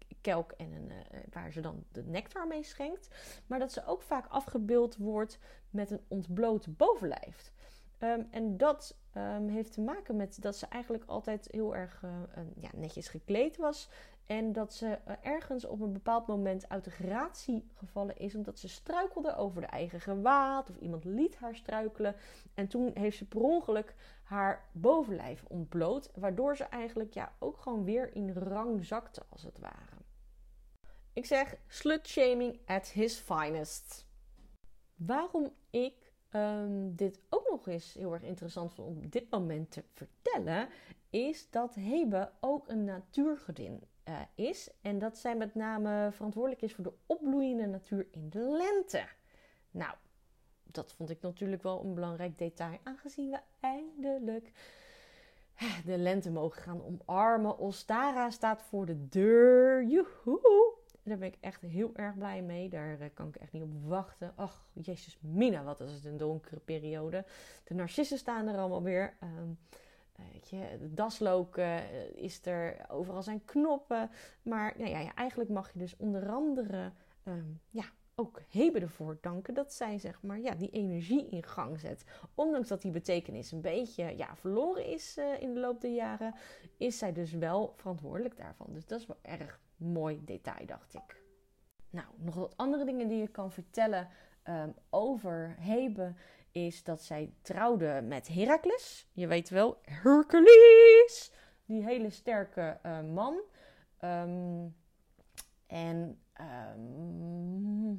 de 0.08 0.16
kelk 0.20 0.52
en 0.52 0.72
een, 0.72 0.90
uh, 0.90 0.96
waar 1.36 1.52
ze 1.52 1.60
dan 1.60 1.84
de 1.92 2.02
nectar 2.02 2.46
mee 2.46 2.62
schenkt. 2.62 3.08
Maar 3.46 3.58
dat 3.58 3.72
ze 3.72 3.86
ook 3.86 4.02
vaak 4.02 4.26
afgebeeld 4.26 4.96
wordt 4.96 5.38
met 5.70 5.90
een 5.90 6.00
ontbloot 6.08 6.76
bovenlijf. 6.76 7.52
Um, 7.98 8.28
en 8.30 8.56
dat 8.56 8.96
um, 9.16 9.48
heeft 9.48 9.72
te 9.72 9.80
maken 9.80 10.16
met 10.16 10.42
dat 10.42 10.56
ze 10.56 10.66
eigenlijk 10.66 11.04
altijd 11.06 11.48
heel 11.50 11.76
erg 11.76 12.02
uh, 12.04 12.10
ja, 12.56 12.68
netjes 12.74 13.08
gekleed 13.08 13.56
was. 13.56 13.90
En 14.26 14.52
dat 14.52 14.74
ze 14.74 14.86
uh, 14.86 15.14
ergens 15.22 15.64
op 15.64 15.80
een 15.80 15.92
bepaald 15.92 16.26
moment 16.26 16.68
uit 16.68 16.84
de 16.84 16.90
gratie 16.90 17.70
gevallen 17.74 18.16
is. 18.16 18.34
Omdat 18.34 18.58
ze 18.58 18.68
struikelde 18.68 19.36
over 19.36 19.60
de 19.60 19.66
eigen 19.66 20.00
gewaad. 20.00 20.70
Of 20.70 20.76
iemand 20.76 21.04
liet 21.04 21.36
haar 21.36 21.54
struikelen. 21.54 22.14
En 22.54 22.68
toen 22.68 22.90
heeft 22.94 23.16
ze 23.16 23.28
per 23.28 23.40
ongeluk 23.40 23.94
haar 24.22 24.68
bovenlijf 24.72 25.44
ontbloot. 25.48 26.10
Waardoor 26.14 26.56
ze 26.56 26.64
eigenlijk 26.64 27.14
ja, 27.14 27.32
ook 27.38 27.58
gewoon 27.58 27.84
weer 27.84 28.14
in 28.14 28.32
rang 28.32 28.84
zakte 28.84 29.22
als 29.28 29.42
het 29.42 29.58
ware. 29.58 29.95
Ik 31.16 31.26
zeg 31.26 31.56
slutshaming 31.66 32.58
at 32.66 32.88
his 32.88 33.18
finest. 33.18 34.06
Waarom 34.94 35.52
ik 35.70 36.12
um, 36.32 36.96
dit 36.96 37.20
ook 37.28 37.48
nog 37.50 37.68
eens 37.68 37.94
heel 37.94 38.12
erg 38.12 38.22
interessant 38.22 38.72
vond 38.74 38.88
om 38.88 39.08
dit 39.08 39.30
moment 39.30 39.70
te 39.70 39.84
vertellen, 39.94 40.68
is 41.10 41.50
dat 41.50 41.74
Hebe 41.74 42.32
ook 42.40 42.68
een 42.68 42.84
natuurgodin 42.84 43.82
uh, 44.08 44.20
is. 44.34 44.70
En 44.80 44.98
dat 44.98 45.18
zij 45.18 45.36
met 45.36 45.54
name 45.54 46.08
verantwoordelijk 46.12 46.62
is 46.62 46.74
voor 46.74 46.84
de 46.84 46.94
opbloeiende 47.06 47.66
natuur 47.66 48.06
in 48.10 48.30
de 48.30 48.40
lente. 48.40 49.08
Nou, 49.70 49.94
dat 50.62 50.92
vond 50.92 51.10
ik 51.10 51.20
natuurlijk 51.20 51.62
wel 51.62 51.84
een 51.84 51.94
belangrijk 51.94 52.38
detail, 52.38 52.78
aangezien 52.82 53.30
we 53.30 53.38
eindelijk 53.60 54.52
de 55.84 55.98
lente 55.98 56.30
mogen 56.30 56.62
gaan 56.62 56.82
omarmen. 56.84 57.58
Ostara 57.58 58.30
staat 58.30 58.62
voor 58.62 58.86
de 58.86 59.08
deur. 59.08 59.84
Joehoe! 59.84 60.75
Daar 61.08 61.18
ben 61.18 61.28
ik 61.28 61.38
echt 61.40 61.60
heel 61.60 61.90
erg 61.94 62.16
blij 62.16 62.42
mee. 62.42 62.68
Daar 62.68 63.00
eh, 63.00 63.08
kan 63.14 63.28
ik 63.28 63.36
echt 63.36 63.52
niet 63.52 63.62
op 63.62 63.84
wachten. 63.84 64.32
Ach, 64.34 64.66
jezus 64.72 65.18
mina, 65.20 65.62
wat 65.62 65.80
is 65.80 65.92
het 65.92 66.04
een 66.04 66.16
donkere 66.16 66.60
periode. 66.60 67.24
De 67.64 67.74
narcissen 67.74 68.18
staan 68.18 68.46
er 68.46 68.58
allemaal 68.58 68.82
weer. 68.82 69.16
Um, 69.22 69.58
weet 70.32 70.48
je, 70.48 70.76
de 70.78 70.94
daslook 70.94 71.56
uh, 71.56 72.04
is 72.14 72.46
er. 72.46 72.84
Overal 72.88 73.22
zijn 73.22 73.44
knoppen. 73.44 74.10
Maar 74.42 74.74
nou 74.76 74.90
ja, 74.90 75.14
eigenlijk 75.14 75.50
mag 75.50 75.72
je 75.72 75.78
dus 75.78 75.96
onder 75.96 76.28
andere... 76.30 76.92
Um, 77.24 77.60
ja, 77.70 77.84
ook 78.18 78.40
Hebe 78.48 78.80
ervoor 78.80 79.18
danken 79.20 79.54
dat 79.54 79.72
zij 79.72 79.98
zeg 79.98 80.22
maar, 80.22 80.40
ja, 80.40 80.54
die 80.54 80.70
energie 80.70 81.28
in 81.28 81.42
gang 81.42 81.80
zet. 81.80 82.04
Ondanks 82.34 82.68
dat 82.68 82.82
die 82.82 82.90
betekenis 82.90 83.52
een 83.52 83.60
beetje 83.60 84.16
ja, 84.16 84.36
verloren 84.36 84.84
is 84.86 85.18
uh, 85.18 85.42
in 85.42 85.54
de 85.54 85.60
loop 85.60 85.80
der 85.80 85.94
jaren, 85.94 86.34
is 86.76 86.98
zij 86.98 87.12
dus 87.12 87.32
wel 87.32 87.72
verantwoordelijk 87.76 88.36
daarvan. 88.36 88.66
Dus 88.72 88.86
dat 88.86 89.00
is 89.00 89.06
wel 89.06 89.18
erg 89.22 89.60
mooi 89.76 90.24
detail, 90.24 90.66
dacht 90.66 90.94
ik. 90.94 91.22
Nou, 91.90 92.06
nog 92.16 92.34
wat 92.34 92.56
andere 92.56 92.84
dingen 92.84 93.08
die 93.08 93.18
je 93.18 93.28
kan 93.28 93.52
vertellen 93.52 94.08
um, 94.44 94.74
over 94.90 95.56
Hebe 95.58 96.14
is 96.52 96.84
dat 96.84 97.02
zij 97.02 97.32
trouwde 97.42 98.00
met 98.04 98.28
Heracles. 98.28 99.08
Je 99.12 99.26
weet 99.26 99.48
wel, 99.48 99.78
Hercules! 99.82 101.32
Die 101.64 101.84
hele 101.84 102.10
sterke 102.10 102.78
uh, 102.86 103.00
man. 103.00 103.40
Um, 104.00 104.74
en 105.66 106.20
um, 106.76 107.98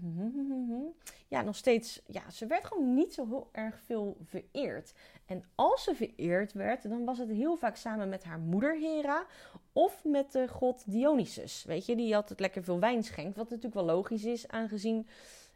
ja, 1.27 1.41
nog 1.41 1.55
steeds, 1.55 2.01
ja, 2.07 2.29
ze 2.29 2.45
werd 2.45 2.65
gewoon 2.65 2.93
niet 2.93 3.13
zo 3.13 3.27
heel 3.27 3.49
erg 3.51 3.79
veel 3.79 4.17
vereerd. 4.23 4.93
En 5.25 5.43
als 5.55 5.83
ze 5.83 5.95
vereerd 5.95 6.53
werd, 6.53 6.89
dan 6.89 7.05
was 7.05 7.17
het 7.17 7.29
heel 7.29 7.55
vaak 7.55 7.75
samen 7.75 8.09
met 8.09 8.23
haar 8.23 8.39
moeder 8.39 8.77
Hera 8.77 9.25
of 9.73 10.03
met 10.03 10.31
de 10.31 10.47
god 10.47 10.83
Dionysus. 10.91 11.63
Weet 11.63 11.85
je, 11.85 11.95
die 11.95 12.15
altijd 12.15 12.39
lekker 12.39 12.63
veel 12.63 12.79
wijn 12.79 13.03
schenkt. 13.03 13.37
Wat 13.37 13.49
natuurlijk 13.49 13.75
wel 13.75 13.95
logisch 13.95 14.23
is, 14.23 14.47
aangezien 14.47 15.07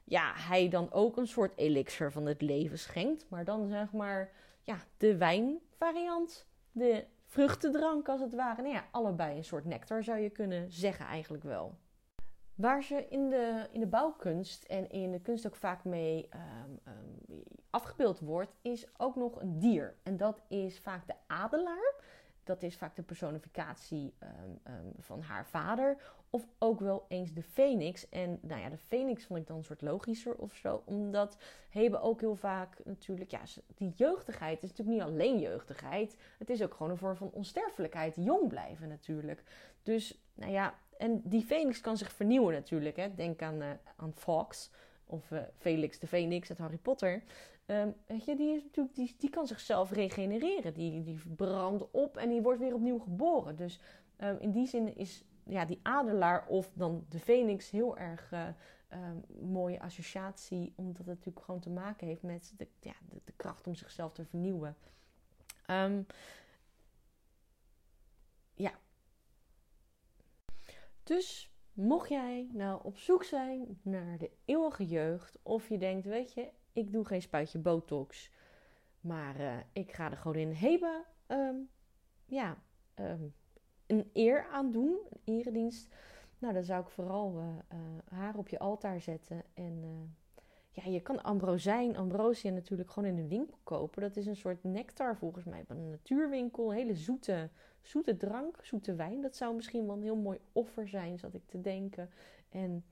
ja, 0.03 0.31
hij 0.35 0.69
dan 0.69 0.91
ook 0.91 1.17
een 1.17 1.27
soort 1.27 1.57
elixir 1.57 2.11
van 2.11 2.25
het 2.25 2.41
leven 2.41 2.79
schenkt. 2.79 3.25
Maar 3.29 3.45
dan 3.45 3.67
zeg 3.67 3.91
maar 3.91 4.31
ja, 4.63 4.77
de 4.97 5.17
wijnvariant, 5.17 6.45
de 6.71 7.05
vruchtendrank 7.25 8.09
als 8.09 8.21
het 8.21 8.33
ware. 8.33 8.61
Nou 8.61 8.73
ja, 8.73 8.87
allebei 8.91 9.37
een 9.37 9.43
soort 9.43 9.65
nectar 9.65 10.03
zou 10.03 10.19
je 10.19 10.29
kunnen 10.29 10.71
zeggen 10.71 11.05
eigenlijk 11.05 11.43
wel. 11.43 11.77
Waar 12.61 12.83
ze 12.83 13.07
in 13.09 13.29
de, 13.29 13.67
in 13.71 13.79
de 13.79 13.87
bouwkunst 13.87 14.63
en 14.63 14.89
in 14.89 15.11
de 15.11 15.19
kunst 15.19 15.47
ook 15.47 15.55
vaak 15.55 15.83
mee 15.83 16.29
um, 16.33 16.79
um, 16.87 17.43
afgebeeld 17.69 18.19
wordt, 18.19 18.55
is 18.61 18.87
ook 18.97 19.15
nog 19.15 19.41
een 19.41 19.59
dier. 19.59 19.95
En 20.03 20.17
dat 20.17 20.41
is 20.47 20.79
vaak 20.79 21.07
de 21.07 21.13
adelaar. 21.27 21.93
Dat 22.43 22.63
is 22.63 22.77
vaak 22.77 22.95
de 22.95 23.03
personificatie 23.03 24.13
um, 24.63 24.93
van 24.99 25.21
haar 25.21 25.47
vader. 25.47 25.97
Of 26.29 26.47
ook 26.59 26.79
wel 26.79 27.05
eens 27.07 27.33
de 27.33 27.43
phoenix. 27.43 28.09
En 28.09 28.39
nou 28.41 28.61
ja, 28.61 28.69
de 28.69 28.77
phoenix 28.77 29.25
vond 29.25 29.39
ik 29.39 29.47
dan 29.47 29.57
een 29.57 29.63
soort 29.63 29.81
logischer 29.81 30.35
of 30.35 30.55
zo. 30.55 30.81
Omdat 30.85 31.37
Hebe 31.69 31.99
ook 31.99 32.19
heel 32.19 32.35
vaak 32.35 32.77
natuurlijk... 32.83 33.31
Ja, 33.31 33.41
die 33.75 33.93
jeugdigheid 33.95 34.63
is 34.63 34.69
natuurlijk 34.69 34.97
niet 34.97 35.07
alleen 35.07 35.39
jeugdigheid. 35.39 36.17
Het 36.37 36.49
is 36.49 36.63
ook 36.63 36.73
gewoon 36.73 36.91
een 36.91 36.97
vorm 36.97 37.15
van 37.15 37.31
onsterfelijkheid. 37.31 38.15
Jong 38.15 38.47
blijven 38.47 38.87
natuurlijk. 38.87 39.43
Dus 39.83 40.23
nou 40.33 40.51
ja, 40.51 40.73
en 41.01 41.21
die 41.23 41.45
Phoenix 41.45 41.81
kan 41.81 41.97
zich 41.97 42.11
vernieuwen 42.11 42.53
natuurlijk. 42.53 42.95
Hè. 42.95 43.15
Denk 43.15 43.41
aan, 43.41 43.61
uh, 43.61 43.69
aan 43.95 44.13
Fox 44.13 44.71
of 45.05 45.31
uh, 45.31 45.41
Felix 45.57 45.99
de 45.99 46.07
Phoenix 46.07 46.49
uit 46.49 46.57
Harry 46.57 46.77
Potter. 46.77 47.23
Um, 47.65 47.95
weet 48.07 48.25
je, 48.25 48.35
die, 48.35 48.55
is 48.55 48.63
natuurlijk, 48.63 48.95
die, 48.95 49.15
die 49.17 49.29
kan 49.29 49.47
zichzelf 49.47 49.91
regenereren. 49.91 50.73
Die, 50.73 51.03
die 51.03 51.19
brandt 51.35 51.91
op 51.91 52.17
en 52.17 52.29
die 52.29 52.41
wordt 52.41 52.59
weer 52.59 52.73
opnieuw 52.73 52.99
geboren. 52.99 53.55
Dus 53.55 53.79
um, 54.17 54.37
in 54.39 54.51
die 54.51 54.67
zin 54.67 54.95
is 54.95 55.23
ja, 55.43 55.65
die 55.65 55.79
adelaar 55.81 56.47
of 56.47 56.71
dan 56.73 57.05
de 57.09 57.19
Phoenix 57.19 57.69
heel 57.69 57.97
erg 57.97 58.31
uh, 58.31 58.47
um, 58.93 59.49
mooie 59.51 59.79
associatie. 59.79 60.73
Omdat 60.75 60.97
het 60.97 61.07
natuurlijk 61.07 61.45
gewoon 61.45 61.61
te 61.61 61.69
maken 61.69 62.07
heeft 62.07 62.23
met 62.23 62.53
de, 62.57 62.67
ja, 62.79 62.93
de, 63.09 63.33
kracht 63.35 63.67
om 63.67 63.75
zichzelf 63.75 64.13
te 64.13 64.25
vernieuwen. 64.25 64.75
ja, 65.65 66.05
dus 71.03 71.55
mocht 71.73 72.09
jij 72.09 72.49
nou 72.53 72.83
op 72.83 72.97
zoek 72.97 73.23
zijn 73.23 73.79
naar 73.81 74.17
de 74.17 74.31
eeuwige 74.45 74.85
jeugd, 74.85 75.39
of 75.43 75.69
je 75.69 75.77
denkt, 75.77 76.05
weet 76.05 76.33
je, 76.33 76.49
ik 76.71 76.91
doe 76.91 77.05
geen 77.05 77.21
spuitje 77.21 77.59
botox, 77.59 78.31
maar 78.99 79.39
uh, 79.39 79.53
ik 79.73 79.91
ga 79.91 80.11
er 80.11 80.17
gewoon 80.17 80.37
in 80.37 80.51
Hebe, 80.51 81.05
um, 81.27 81.69
ja, 82.25 82.63
um, 82.95 83.33
een 83.87 84.09
eer 84.13 84.47
aan 84.47 84.71
doen, 84.71 84.99
een 85.09 85.21
eredienst. 85.23 85.93
Nou, 86.39 86.53
dan 86.53 86.63
zou 86.63 86.81
ik 86.83 86.89
vooral 86.89 87.39
uh, 87.39 87.47
uh, 87.47 87.79
haar 88.09 88.37
op 88.37 88.47
je 88.47 88.59
altaar 88.59 89.01
zetten. 89.01 89.43
En 89.53 89.83
ja, 90.71 90.83
je 90.91 91.01
kan 91.01 91.23
ambrosijn, 91.23 91.97
ambrosia 91.97 92.51
natuurlijk 92.51 92.91
gewoon 92.91 93.09
in 93.09 93.17
een 93.17 93.27
winkel 93.27 93.57
kopen. 93.63 94.01
Dat 94.01 94.15
is 94.15 94.25
een 94.25 94.35
soort 94.35 94.63
nectar 94.63 95.17
volgens 95.17 95.45
mij 95.45 95.65
van 95.65 95.77
een 95.77 95.89
natuurwinkel. 95.89 96.71
Hele 96.71 96.95
zoete 96.95 97.49
zoete 97.81 98.17
drank, 98.17 98.59
zoete 98.61 98.95
wijn. 98.95 99.21
Dat 99.21 99.35
zou 99.35 99.55
misschien 99.55 99.85
wel 99.85 99.95
een 99.95 100.01
heel 100.01 100.15
mooi 100.15 100.39
offer 100.51 100.87
zijn, 100.87 101.19
zat 101.19 101.33
ik 101.33 101.47
te 101.47 101.61
denken. 101.61 102.09
En 102.49 102.83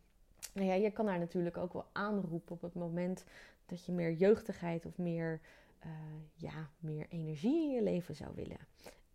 nou 0.54 0.68
ja, 0.68 0.74
je 0.74 0.92
kan 0.92 1.08
haar 1.08 1.20
natuurlijk 1.20 1.58
ook 1.58 1.74
wel 1.74 1.86
aanroepen 1.92 2.56
op 2.56 2.62
het 2.62 2.74
moment 2.74 3.26
dat 3.66 3.86
je 3.86 3.92
meer 3.92 4.14
jeugdigheid 4.14 4.86
of 4.86 4.98
meer, 4.98 5.40
uh, 5.86 5.92
ja, 6.36 6.70
meer 6.80 7.06
energie 7.10 7.64
in 7.64 7.72
je 7.72 7.82
leven 7.82 8.16
zou 8.16 8.32
willen. 8.36 8.58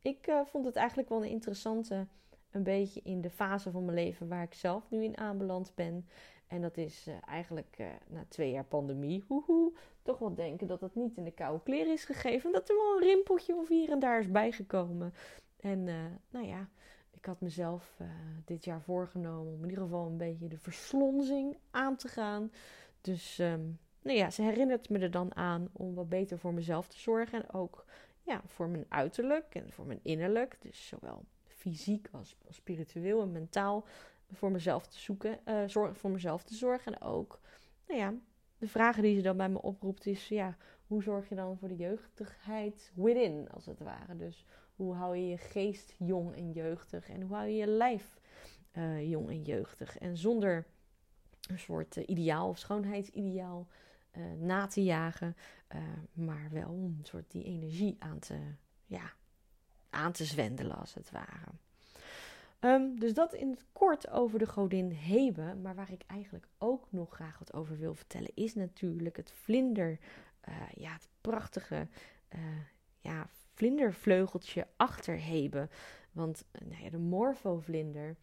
Ik 0.02 0.26
uh, 0.26 0.40
vond 0.44 0.64
het 0.64 0.76
eigenlijk 0.76 1.08
wel 1.08 1.22
een 1.22 1.30
interessante, 1.30 2.06
een 2.50 2.62
beetje 2.62 3.00
in 3.04 3.20
de 3.20 3.30
fase 3.30 3.70
van 3.70 3.84
mijn 3.84 3.96
leven 3.96 4.28
waar 4.28 4.42
ik 4.42 4.54
zelf 4.54 4.90
nu 4.90 5.04
in 5.04 5.18
aanbeland 5.18 5.72
ben. 5.74 6.08
En 6.46 6.60
dat 6.60 6.76
is 6.76 7.08
uh, 7.08 7.14
eigenlijk 7.26 7.76
na 8.08 8.24
twee 8.28 8.50
jaar 8.50 8.64
pandemie, 8.64 9.24
hoehoe, 9.26 9.72
toch 10.02 10.18
wel 10.18 10.34
denken 10.34 10.66
dat 10.66 10.80
het 10.80 10.94
niet 10.94 11.16
in 11.16 11.24
de 11.24 11.30
koude 11.30 11.62
kleren 11.62 11.92
is 11.92 12.04
gegeven. 12.04 12.52
Dat 12.52 12.68
er 12.68 12.76
wel 12.76 12.96
een 12.96 13.02
rimpeltje 13.02 13.54
of 13.54 13.68
hier 13.68 13.90
en 13.90 13.98
daar 13.98 14.20
is 14.20 14.30
bijgekomen. 14.30 15.14
En 15.64 15.86
uh, 15.86 15.94
nou 16.30 16.46
ja, 16.46 16.68
ik 17.10 17.24
had 17.24 17.40
mezelf 17.40 17.96
uh, 18.00 18.08
dit 18.44 18.64
jaar 18.64 18.82
voorgenomen 18.82 19.52
om 19.52 19.62
in 19.62 19.68
ieder 19.68 19.84
geval 19.84 20.06
een 20.06 20.16
beetje 20.16 20.48
de 20.48 20.58
verslonzing 20.58 21.56
aan 21.70 21.96
te 21.96 22.08
gaan. 22.08 22.52
Dus 23.00 23.38
um, 23.38 23.78
nou 24.02 24.16
ja, 24.16 24.30
ze 24.30 24.42
herinnert 24.42 24.88
me 24.88 24.98
er 24.98 25.10
dan 25.10 25.36
aan 25.36 25.68
om 25.72 25.94
wat 25.94 26.08
beter 26.08 26.38
voor 26.38 26.54
mezelf 26.54 26.88
te 26.88 26.98
zorgen. 26.98 27.42
En 27.42 27.52
ook 27.52 27.84
ja, 28.22 28.40
voor 28.46 28.68
mijn 28.68 28.84
uiterlijk 28.88 29.54
en 29.54 29.72
voor 29.72 29.86
mijn 29.86 30.00
innerlijk. 30.02 30.56
Dus 30.60 30.86
zowel 30.86 31.24
fysiek 31.46 32.08
als, 32.12 32.36
spiritueel 32.48 33.22
en 33.22 33.32
mentaal 33.32 33.86
voor 34.32 34.50
mezelf 34.50 34.86
te 34.86 34.98
zoeken, 34.98 35.38
uh, 35.48 35.62
zorg, 35.66 35.96
voor 35.98 36.10
mezelf 36.10 36.44
te 36.44 36.54
zorgen. 36.54 36.92
En 36.92 37.00
ook, 37.00 37.40
nou 37.86 38.00
ja, 38.00 38.14
de 38.58 38.68
vragen 38.68 39.02
die 39.02 39.16
ze 39.16 39.22
dan 39.22 39.36
bij 39.36 39.48
me 39.48 39.62
oproept 39.62 40.06
is, 40.06 40.28
ja, 40.28 40.56
hoe 40.86 41.02
zorg 41.02 41.28
je 41.28 41.34
dan 41.34 41.58
voor 41.58 41.68
de 41.68 41.76
jeugdigheid 41.76 42.92
within, 42.94 43.48
als 43.50 43.66
het 43.66 43.80
ware. 43.80 44.16
Dus 44.16 44.46
hoe 44.76 44.94
hou 44.94 45.16
je 45.16 45.28
je 45.28 45.38
geest 45.38 45.94
jong 45.98 46.36
en 46.36 46.52
jeugdig? 46.52 47.08
En 47.08 47.22
hoe 47.22 47.36
hou 47.36 47.48
je 47.48 47.56
je 47.56 47.66
lijf 47.66 48.18
uh, 48.72 49.10
jong 49.10 49.28
en 49.28 49.42
jeugdig? 49.42 49.98
En 49.98 50.16
zonder 50.16 50.66
een 51.48 51.58
soort 51.58 51.96
uh, 51.96 52.04
ideaal 52.06 52.48
of 52.48 52.58
schoonheidsideaal 52.58 53.66
uh, 54.16 54.22
na 54.38 54.66
te 54.66 54.84
jagen, 54.84 55.36
maar 56.12 56.48
wel 56.50 56.68
om 56.68 56.84
een 56.84 57.04
soort 57.04 57.30
die 57.30 57.44
energie 57.44 57.96
aan 57.98 58.18
te, 58.18 58.38
ja, 58.86 59.12
aan 59.90 60.12
te 60.12 60.24
zwendelen, 60.24 60.76
als 60.76 60.94
het 60.94 61.10
ware. 61.10 61.50
Um, 62.60 62.98
dus 62.98 63.14
dat 63.14 63.34
in 63.34 63.50
het 63.50 63.64
kort 63.72 64.10
over 64.10 64.38
de 64.38 64.46
godin 64.46 64.90
Hebe. 64.90 65.54
Maar 65.62 65.74
waar 65.74 65.92
ik 65.92 66.02
eigenlijk 66.06 66.48
ook 66.58 66.86
nog 66.90 67.14
graag 67.14 67.38
wat 67.38 67.52
over 67.52 67.78
wil 67.78 67.94
vertellen, 67.94 68.30
is 68.34 68.54
natuurlijk 68.54 69.16
het 69.16 69.32
vlinder. 69.32 69.98
ja, 70.74 70.92
het 70.92 71.08
prachtige 71.20 71.88
ja, 73.00 73.28
vlindervleugeltje 73.54 74.66
achterheben. 74.76 75.70
Want 76.12 76.44
eh, 76.50 76.60
nou 76.68 76.82
ja, 76.82 76.90
de 76.90 76.98
morfovlinder 76.98 78.16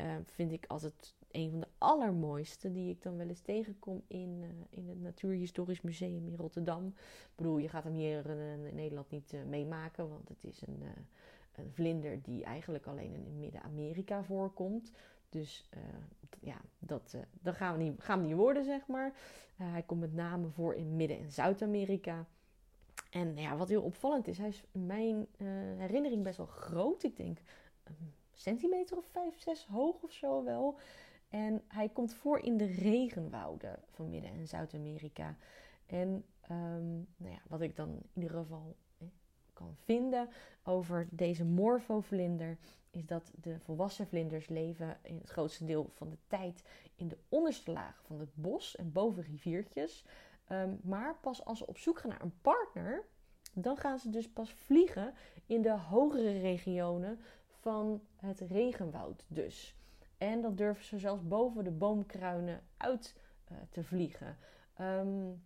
uh, 0.00 0.16
vind 0.24 0.52
ik 0.52 0.64
altijd 0.66 1.14
een 1.30 1.50
van 1.50 1.60
de 1.60 1.68
allermooiste 1.78 2.72
die 2.72 2.90
ik 2.90 3.02
dan 3.02 3.16
wel 3.16 3.28
eens 3.28 3.40
tegenkom 3.40 4.02
in, 4.06 4.42
uh, 4.42 4.48
in 4.70 4.88
het 4.88 5.00
Natuurhistorisch 5.00 5.80
Museum 5.80 6.26
in 6.26 6.36
Rotterdam. 6.36 6.86
Ik 6.86 7.32
bedoel, 7.34 7.58
je 7.58 7.68
gaat 7.68 7.84
hem 7.84 7.94
hier 7.94 8.26
in, 8.26 8.74
Nederland 8.74 9.10
niet 9.10 9.34
meemaken, 9.46 10.08
want 10.08 10.28
het 10.28 10.44
is 10.44 10.62
een, 10.66 10.82
een, 11.54 11.72
vlinder 11.72 12.22
die 12.22 12.44
eigenlijk 12.44 12.86
alleen 12.86 13.14
in 13.14 13.38
Midden-Amerika 13.38 14.24
voorkomt. 14.24 14.92
Dus 15.28 15.68
ja, 16.40 16.60
dat, 16.78 17.16
dat 17.40 17.54
gaan, 17.54 17.76
we 17.76 17.82
niet, 17.82 18.00
gaan 18.00 18.20
we 18.20 18.26
niet 18.26 18.36
worden, 18.36 18.64
zeg 18.64 18.86
maar. 18.86 19.12
hij 19.56 19.82
komt 19.82 20.00
met 20.00 20.14
name 20.14 20.48
voor 20.48 20.74
in 20.74 20.96
Midden- 20.96 21.18
en 21.18 21.32
Zuid-Amerika. 21.32 22.26
En 23.08 23.36
ja, 23.36 23.56
wat 23.56 23.68
heel 23.68 23.82
opvallend 23.82 24.26
is, 24.26 24.38
hij 24.38 24.48
is 24.48 24.62
mijn 24.72 25.26
uh, 25.36 25.48
herinnering 25.76 26.22
best 26.22 26.36
wel 26.36 26.46
groot. 26.46 27.02
Ik 27.02 27.16
denk 27.16 27.38
een 27.84 28.12
centimeter 28.32 28.96
of 28.96 29.06
vijf, 29.06 29.40
zes 29.40 29.66
hoog 29.66 30.02
of 30.02 30.12
zo 30.12 30.44
wel. 30.44 30.78
En 31.28 31.62
hij 31.68 31.88
komt 31.88 32.14
voor 32.14 32.38
in 32.38 32.56
de 32.56 32.66
regenwouden 32.66 33.78
van 33.86 34.10
Midden- 34.10 34.32
en 34.32 34.46
Zuid-Amerika. 34.46 35.36
En 35.86 36.24
um, 36.50 37.06
nou 37.16 37.32
ja, 37.32 37.40
wat 37.48 37.60
ik 37.60 37.76
dan 37.76 37.88
in 37.88 38.22
ieder 38.22 38.36
geval 38.36 38.76
eh, 38.98 39.06
kan 39.52 39.74
vinden 39.76 40.28
over 40.62 41.08
deze 41.10 41.44
morfovlinder, 41.44 42.58
is 42.90 43.06
dat 43.06 43.32
de 43.40 43.58
volwassen 43.58 44.06
vlinders 44.06 44.48
leven 44.48 44.98
in 45.02 45.16
het 45.16 45.30
grootste 45.30 45.64
deel 45.64 45.90
van 45.94 46.10
de 46.10 46.18
tijd 46.26 46.62
in 46.94 47.08
de 47.08 47.18
onderste 47.28 47.72
laag 47.72 48.02
van 48.04 48.20
het 48.20 48.34
bos 48.34 48.76
en 48.76 48.92
boven 48.92 49.22
riviertjes. 49.22 50.04
Um, 50.52 50.80
maar 50.82 51.16
pas 51.20 51.44
als 51.44 51.58
ze 51.58 51.66
op 51.66 51.78
zoek 51.78 51.98
gaan 51.98 52.10
naar 52.10 52.22
een 52.22 52.40
partner, 52.40 53.04
dan 53.52 53.76
gaan 53.76 53.98
ze 53.98 54.10
dus 54.10 54.28
pas 54.28 54.52
vliegen 54.52 55.14
in 55.46 55.62
de 55.62 55.78
hogere 55.78 56.40
regionen 56.40 57.20
van 57.46 58.00
het 58.16 58.40
regenwoud 58.40 59.24
dus. 59.28 59.74
En 60.18 60.40
dan 60.40 60.54
durven 60.54 60.84
ze 60.84 60.98
zelfs 60.98 61.28
boven 61.28 61.64
de 61.64 61.70
boomkruinen 61.70 62.62
uit 62.76 63.16
uh, 63.52 63.58
te 63.70 63.84
vliegen. 63.84 64.36
Um, 64.80 65.42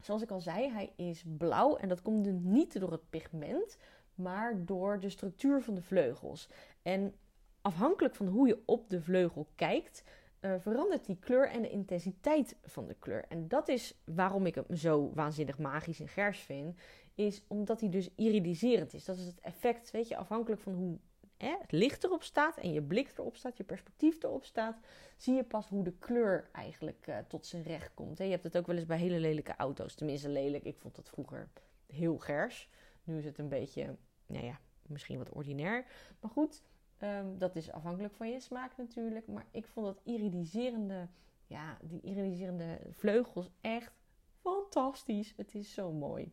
zoals 0.00 0.22
ik 0.22 0.30
al 0.30 0.40
zei, 0.40 0.70
hij 0.70 0.92
is 0.96 1.24
blauw 1.36 1.76
en 1.76 1.88
dat 1.88 2.02
komt 2.02 2.24
dus 2.24 2.38
niet 2.40 2.80
door 2.80 2.92
het 2.92 3.10
pigment, 3.10 3.78
maar 4.14 4.64
door 4.64 5.00
de 5.00 5.08
structuur 5.08 5.62
van 5.62 5.74
de 5.74 5.82
vleugels. 5.82 6.48
En 6.82 7.14
afhankelijk 7.60 8.14
van 8.14 8.26
hoe 8.26 8.46
je 8.46 8.62
op 8.64 8.88
de 8.88 9.00
vleugel 9.00 9.46
kijkt, 9.54 10.02
uh, 10.40 10.54
verandert 10.58 11.06
die 11.06 11.18
kleur 11.18 11.48
en 11.48 11.62
de 11.62 11.70
intensiteit 11.70 12.56
van 12.62 12.86
de 12.86 12.94
kleur. 12.98 13.24
En 13.28 13.48
dat 13.48 13.68
is 13.68 13.94
waarom 14.04 14.46
ik 14.46 14.54
hem 14.54 14.76
zo 14.76 15.10
waanzinnig 15.14 15.58
magisch 15.58 16.00
en 16.00 16.08
gers 16.08 16.40
vind. 16.40 16.78
Is 17.14 17.42
omdat 17.46 17.80
hij 17.80 17.90
dus 17.90 18.08
iridiserend 18.14 18.94
is. 18.94 19.04
Dat 19.04 19.16
is 19.16 19.26
het 19.26 19.40
effect, 19.40 19.90
weet 19.90 20.08
je, 20.08 20.16
afhankelijk 20.16 20.60
van 20.60 20.74
hoe 20.74 20.98
hè, 21.38 21.56
het 21.60 21.72
licht 21.72 22.04
erop 22.04 22.22
staat 22.22 22.56
en 22.56 22.72
je 22.72 22.82
blik 22.82 23.12
erop 23.16 23.36
staat, 23.36 23.56
je 23.56 23.64
perspectief 23.64 24.22
erop 24.22 24.44
staat, 24.44 24.78
zie 25.16 25.34
je 25.34 25.44
pas 25.44 25.68
hoe 25.68 25.84
de 25.84 25.92
kleur 25.98 26.48
eigenlijk 26.52 27.06
uh, 27.08 27.18
tot 27.28 27.46
zijn 27.46 27.62
recht 27.62 27.94
komt. 27.94 28.18
Hè. 28.18 28.24
Je 28.24 28.30
hebt 28.30 28.44
het 28.44 28.56
ook 28.56 28.66
wel 28.66 28.76
eens 28.76 28.86
bij 28.86 28.98
hele 28.98 29.18
lelijke 29.18 29.56
auto's. 29.56 29.94
Tenminste 29.94 30.28
lelijk, 30.28 30.64
ik 30.64 30.78
vond 30.78 30.96
dat 30.96 31.08
vroeger 31.08 31.48
heel 31.86 32.18
gers. 32.18 32.68
Nu 33.04 33.18
is 33.18 33.24
het 33.24 33.38
een 33.38 33.48
beetje, 33.48 33.96
nou 34.26 34.44
ja, 34.44 34.60
misschien 34.82 35.18
wat 35.18 35.30
ordinair. 35.30 35.86
Maar 36.20 36.30
goed, 36.30 36.62
um, 37.00 37.38
dat 37.38 37.56
is 37.56 37.72
afhankelijk 37.72 38.14
van 38.14 38.30
je 38.30 38.40
smaak 38.40 38.76
natuurlijk. 38.76 39.26
Maar 39.26 39.46
ik 39.50 39.66
vond 39.66 39.86
dat 39.86 40.00
iridiserende, 40.04 41.08
ja, 41.46 41.76
die 41.82 42.00
iridiserende 42.00 42.78
vleugels 42.90 43.50
echt 43.60 43.92
fantastisch. 44.40 45.34
Het 45.36 45.54
is 45.54 45.74
zo 45.74 45.92
mooi. 45.92 46.32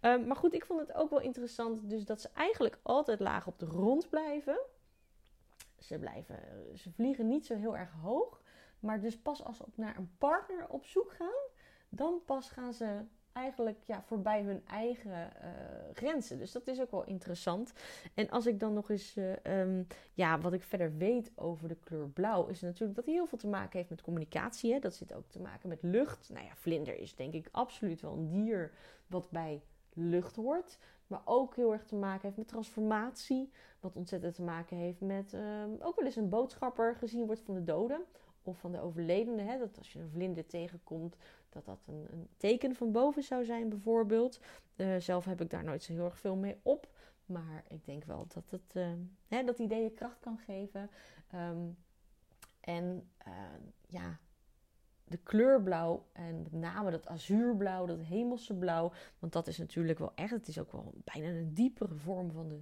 Um, 0.00 0.26
maar 0.26 0.36
goed, 0.36 0.54
ik 0.54 0.66
vond 0.66 0.80
het 0.80 0.92
ook 0.94 1.10
wel 1.10 1.20
interessant. 1.20 1.90
Dus 1.90 2.04
dat 2.04 2.20
ze 2.20 2.28
eigenlijk 2.34 2.78
altijd 2.82 3.20
laag 3.20 3.46
op 3.46 3.58
de 3.58 3.66
grond 3.66 4.08
blijven. 4.08 4.58
Ze, 5.78 5.98
blijven, 5.98 6.38
ze 6.74 6.90
vliegen 6.90 7.28
niet 7.28 7.46
zo 7.46 7.54
heel 7.54 7.76
erg 7.76 7.92
hoog. 7.92 8.42
Maar 8.80 9.00
dus 9.00 9.18
pas 9.18 9.44
als 9.44 9.56
ze 9.56 9.64
naar 9.74 9.96
een 9.96 10.14
partner 10.18 10.68
op 10.68 10.84
zoek 10.84 11.12
gaan, 11.12 11.44
dan 11.88 12.22
pas 12.24 12.50
gaan 12.50 12.72
ze 12.72 13.04
eigenlijk 13.36 13.78
ja, 13.84 14.02
voorbij 14.02 14.42
hun 14.42 14.62
eigen 14.66 15.10
uh, 15.10 15.48
grenzen. 15.92 16.38
Dus 16.38 16.52
dat 16.52 16.66
is 16.66 16.80
ook 16.80 16.90
wel 16.90 17.04
interessant. 17.04 17.72
En 18.14 18.30
als 18.30 18.46
ik 18.46 18.60
dan 18.60 18.72
nog 18.72 18.90
eens, 18.90 19.16
uh, 19.16 19.32
um, 19.42 19.86
ja, 20.12 20.38
wat 20.40 20.52
ik 20.52 20.62
verder 20.62 20.96
weet 20.96 21.32
over 21.34 21.68
de 21.68 21.76
kleur 21.84 22.08
blauw, 22.08 22.46
is 22.46 22.60
natuurlijk 22.60 22.96
dat 22.96 23.04
hij 23.04 23.14
heel 23.14 23.26
veel 23.26 23.38
te 23.38 23.46
maken 23.46 23.78
heeft 23.78 23.90
met 23.90 24.02
communicatie. 24.02 24.72
Hè? 24.72 24.78
Dat 24.78 24.94
zit 24.94 25.14
ook 25.14 25.28
te 25.28 25.40
maken 25.40 25.68
met 25.68 25.82
lucht. 25.82 26.30
Nou 26.32 26.44
ja, 26.44 26.54
vlinder 26.54 26.98
is 26.98 27.14
denk 27.14 27.34
ik 27.34 27.48
absoluut 27.50 28.00
wel 28.00 28.12
een 28.12 28.28
dier 28.28 28.72
wat 29.06 29.30
bij 29.30 29.62
lucht 29.92 30.36
hoort. 30.36 30.78
Maar 31.06 31.22
ook 31.24 31.56
heel 31.56 31.72
erg 31.72 31.84
te 31.84 31.96
maken 31.96 32.22
heeft 32.22 32.36
met 32.36 32.48
transformatie. 32.48 33.50
Wat 33.80 33.96
ontzettend 33.96 34.34
te 34.34 34.42
maken 34.42 34.76
heeft 34.76 35.00
met 35.00 35.32
uh, 35.32 35.42
ook 35.78 35.96
wel 35.96 36.04
eens 36.04 36.16
een 36.16 36.28
boodschapper 36.28 36.96
gezien 36.96 37.26
wordt 37.26 37.40
van 37.40 37.54
de 37.54 37.64
doden 37.64 38.04
of 38.42 38.58
van 38.58 38.72
de 38.72 38.80
overledene. 38.80 39.42
Hè, 39.42 39.58
dat 39.58 39.78
als 39.78 39.92
je 39.92 39.98
een 39.98 40.10
vlinder 40.10 40.46
tegenkomt, 40.46 41.16
dat 41.56 41.64
dat 41.64 41.78
een, 41.86 42.06
een 42.10 42.28
teken 42.36 42.74
van 42.74 42.92
boven 42.92 43.22
zou 43.22 43.44
zijn, 43.44 43.68
bijvoorbeeld. 43.68 44.40
Uh, 44.76 44.96
zelf 44.96 45.24
heb 45.24 45.40
ik 45.40 45.50
daar 45.50 45.64
nooit 45.64 45.82
zo 45.82 45.92
heel 45.92 46.04
erg 46.04 46.18
veel 46.18 46.36
mee 46.36 46.56
op. 46.62 46.88
Maar 47.26 47.64
ik 47.68 47.84
denk 47.84 48.04
wel 48.04 48.26
dat 48.34 48.50
het 48.50 48.74
uh, 48.74 48.92
hè, 49.26 49.44
dat 49.44 49.58
idee 49.58 49.90
kracht 49.90 50.20
kan 50.20 50.38
geven. 50.38 50.90
Um, 51.34 51.76
en 52.60 53.10
uh, 53.26 53.32
ja, 53.86 54.18
de 55.04 55.16
kleur 55.16 55.62
blauw 55.62 56.06
en 56.12 56.42
met 56.42 56.52
name 56.52 56.90
dat 56.90 57.06
azuurblauw, 57.06 57.86
dat 57.86 58.00
hemelse 58.00 58.54
blauw. 58.54 58.92
Want 59.18 59.32
dat 59.32 59.46
is 59.46 59.58
natuurlijk 59.58 59.98
wel 59.98 60.12
echt, 60.14 60.30
het 60.30 60.48
is 60.48 60.58
ook 60.58 60.72
wel 60.72 60.92
bijna 61.04 61.28
een 61.28 61.54
diepere 61.54 61.94
vorm 61.94 62.30
van 62.30 62.48
de 62.48 62.60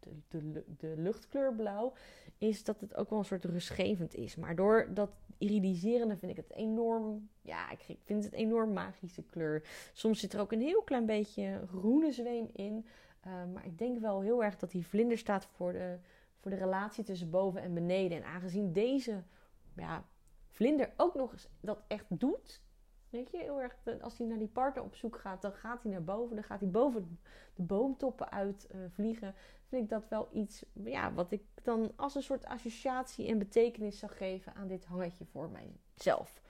de, 0.00 0.10
de, 0.28 0.64
de, 0.78 0.94
luchtkleur 0.96 1.54
blauw, 1.54 1.92
is 2.38 2.64
dat 2.64 2.80
het 2.80 2.94
ook 2.94 3.10
wel 3.10 3.18
een 3.18 3.24
soort 3.24 3.44
rustgevend 3.44 4.14
is. 4.14 4.36
Maar 4.36 4.56
door 4.56 4.88
dat 4.94 5.10
iridiserende 5.38 6.16
vind 6.16 6.30
ik 6.30 6.36
het 6.36 6.52
enorm, 6.52 7.28
ja, 7.42 7.70
ik 7.70 7.98
vind 8.04 8.24
het 8.24 8.32
enorm 8.32 8.72
magische 8.72 9.22
kleur. 9.22 9.62
Soms 9.92 10.20
zit 10.20 10.32
er 10.32 10.40
ook 10.40 10.52
een 10.52 10.60
heel 10.60 10.82
klein 10.82 11.06
beetje 11.06 11.60
groene 11.68 12.12
zweem 12.12 12.48
in. 12.52 12.86
Uh, 13.26 13.32
maar 13.52 13.66
ik 13.66 13.78
denk 13.78 13.98
wel 13.98 14.20
heel 14.20 14.44
erg 14.44 14.56
dat 14.56 14.70
die 14.70 14.86
vlinder 14.86 15.18
staat 15.18 15.46
voor 15.46 15.72
de, 15.72 15.98
voor 16.40 16.50
de 16.50 16.56
relatie 16.56 17.04
tussen 17.04 17.30
boven 17.30 17.62
en 17.62 17.74
beneden. 17.74 18.16
En 18.16 18.24
aangezien 18.24 18.72
deze 18.72 19.22
ja, 19.76 20.04
vlinder 20.50 20.92
ook 20.96 21.14
nog 21.14 21.32
eens 21.32 21.48
dat 21.60 21.82
echt 21.88 22.06
doet, 22.08 22.62
Weet 23.14 23.30
je, 23.30 23.38
heel 23.38 23.60
erg, 23.60 23.76
als 24.00 24.18
hij 24.18 24.26
naar 24.26 24.38
die 24.38 24.48
partner 24.48 24.84
op 24.84 24.94
zoek 24.94 25.16
gaat, 25.16 25.42
dan 25.42 25.52
gaat 25.52 25.82
hij 25.82 25.92
naar 25.92 26.04
boven. 26.04 26.34
Dan 26.34 26.44
gaat 26.44 26.60
hij 26.60 26.68
boven 26.68 27.18
de 27.54 27.62
boomtoppen 27.62 28.30
uit 28.30 28.68
uh, 28.74 28.80
vliegen. 28.88 29.34
Vind 29.68 29.82
ik 29.82 29.88
dat 29.88 30.08
wel 30.08 30.28
iets, 30.32 30.64
ja, 30.72 31.12
wat 31.12 31.30
ik 31.30 31.42
dan 31.62 31.92
als 31.96 32.14
een 32.14 32.22
soort 32.22 32.44
associatie 32.44 33.28
en 33.28 33.38
betekenis 33.38 33.98
zou 33.98 34.12
geven 34.12 34.54
aan 34.54 34.68
dit 34.68 34.84
hangetje 34.84 35.24
voor 35.24 35.50
mijzelf. 35.50 36.42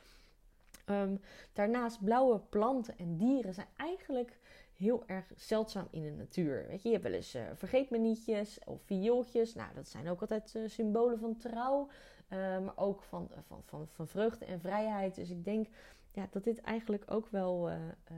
Um, 0.86 1.20
daarnaast 1.52 2.04
blauwe 2.04 2.38
planten 2.38 2.98
en 2.98 3.16
dieren 3.16 3.54
zijn 3.54 3.68
eigenlijk 3.76 4.38
heel 4.72 5.02
erg 5.06 5.32
zeldzaam 5.36 5.88
in 5.90 6.02
de 6.02 6.10
natuur. 6.10 6.66
Weet 6.68 6.82
je, 6.82 6.88
je 6.88 6.94
hebt 6.94 7.06
wel 7.06 7.16
eens 7.16 7.34
uh, 7.34 7.42
vergeetmenietjes 7.54 8.58
of 8.64 8.82
viooltjes. 8.82 9.54
Nou, 9.54 9.74
dat 9.74 9.88
zijn 9.88 10.08
ook 10.08 10.20
altijd 10.20 10.54
symbolen 10.66 11.18
van 11.18 11.36
trouw. 11.36 11.88
Uh, 12.30 12.38
maar 12.38 12.76
ook 12.76 13.02
van, 13.02 13.30
van, 13.46 13.62
van, 13.64 13.88
van 13.88 14.08
vreugde 14.08 14.44
en 14.44 14.60
vrijheid. 14.60 15.14
Dus 15.14 15.30
ik 15.30 15.44
denk 15.44 15.66
ja, 16.14 16.28
dat 16.30 16.44
dit 16.44 16.60
eigenlijk 16.60 17.10
ook 17.10 17.28
wel 17.28 17.70
uh, 17.70 17.76
uh, 18.10 18.16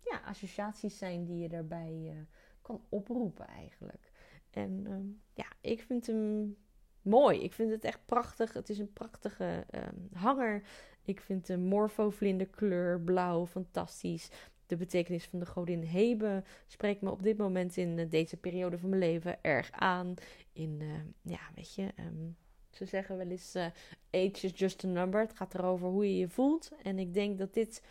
ja, 0.00 0.20
associaties 0.24 0.98
zijn 0.98 1.24
die 1.24 1.38
je 1.38 1.48
daarbij 1.48 2.00
uh, 2.04 2.20
kan 2.62 2.82
oproepen 2.88 3.46
eigenlijk. 3.46 4.12
En 4.50 4.86
um, 4.90 5.20
ja, 5.34 5.46
ik 5.60 5.82
vind 5.82 6.06
hem 6.06 6.56
mooi. 7.02 7.42
Ik 7.42 7.52
vind 7.52 7.70
het 7.70 7.84
echt 7.84 8.06
prachtig. 8.06 8.52
Het 8.52 8.68
is 8.68 8.78
een 8.78 8.92
prachtige 8.92 9.66
um, 9.74 10.08
hanger. 10.12 10.62
Ik 11.02 11.20
vind 11.20 11.46
de 11.46 11.58
morfovlinderkleur 11.58 13.00
blauw 13.00 13.46
fantastisch. 13.46 14.30
De 14.66 14.76
betekenis 14.76 15.26
van 15.26 15.38
de 15.38 15.46
godin 15.46 15.82
Hebe 15.82 16.42
spreekt 16.66 17.00
me 17.00 17.10
op 17.10 17.22
dit 17.22 17.38
moment 17.38 17.76
in 17.76 18.08
deze 18.08 18.36
periode 18.36 18.78
van 18.78 18.88
mijn 18.88 19.00
leven 19.00 19.42
erg 19.42 19.70
aan. 19.70 20.14
In, 20.52 20.82
ja, 21.22 21.40
weet 21.54 21.74
je... 21.74 21.88
Um, 21.98 22.36
ze 22.70 22.84
zeggen 22.84 23.16
wel 23.16 23.28
eens: 23.28 23.56
uh, 23.56 23.64
age 24.10 24.46
is 24.46 24.52
just 24.54 24.84
a 24.84 24.88
number. 24.88 25.20
Het 25.20 25.36
gaat 25.36 25.54
erover 25.54 25.88
hoe 25.88 26.08
je 26.08 26.18
je 26.18 26.28
voelt. 26.28 26.70
En 26.82 26.98
ik 26.98 27.14
denk 27.14 27.38
dat 27.38 27.54
dit, 27.54 27.82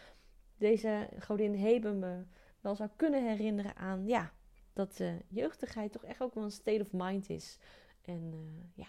deze 0.57 1.09
godin 1.19 1.53
Hebe 1.53 1.91
me 1.91 2.23
wel 2.61 2.75
zou 2.75 2.89
kunnen 2.95 3.27
herinneren 3.27 3.75
aan 3.75 4.07
ja, 4.07 4.31
dat 4.73 4.99
uh, 4.99 5.11
jeugdigheid 5.27 5.91
toch 5.91 6.03
echt 6.03 6.21
ook 6.21 6.33
wel 6.33 6.43
een 6.43 6.51
state 6.51 6.81
of 6.81 6.91
mind 6.91 7.29
is. 7.29 7.57
En 8.01 8.31
uh, 8.33 8.39
ja, 8.73 8.87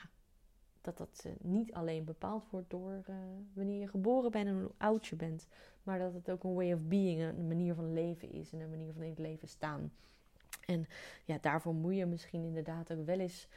dat 0.80 0.96
dat 0.96 1.26
niet 1.40 1.72
alleen 1.72 2.04
bepaald 2.04 2.44
wordt 2.50 2.70
door 2.70 3.04
wanneer 3.52 3.80
je 3.80 3.88
geboren 3.88 4.30
bent 4.30 4.46
en 4.46 4.60
hoe 4.60 4.72
oud 4.76 5.06
je 5.06 5.16
bent. 5.16 5.46
Maar 5.82 5.98
dat 5.98 6.14
het 6.14 6.30
ook 6.30 6.44
een 6.44 6.54
way 6.54 6.72
of 6.72 6.80
being, 6.82 7.20
een 7.20 7.48
manier 7.48 7.74
van 7.74 7.92
leven 7.92 8.32
is 8.32 8.52
en 8.52 8.60
een 8.60 8.70
manier 8.70 8.92
van 8.92 9.02
in 9.02 9.10
het 9.10 9.18
leven 9.18 9.48
staan. 9.48 9.92
En 10.70 10.86
ja, 11.24 11.38
daarvoor 11.40 11.74
moet 11.74 11.96
je 11.96 12.06
misschien 12.06 12.44
inderdaad 12.44 12.92
ook 12.92 13.06
wel 13.06 13.18
eens 13.18 13.48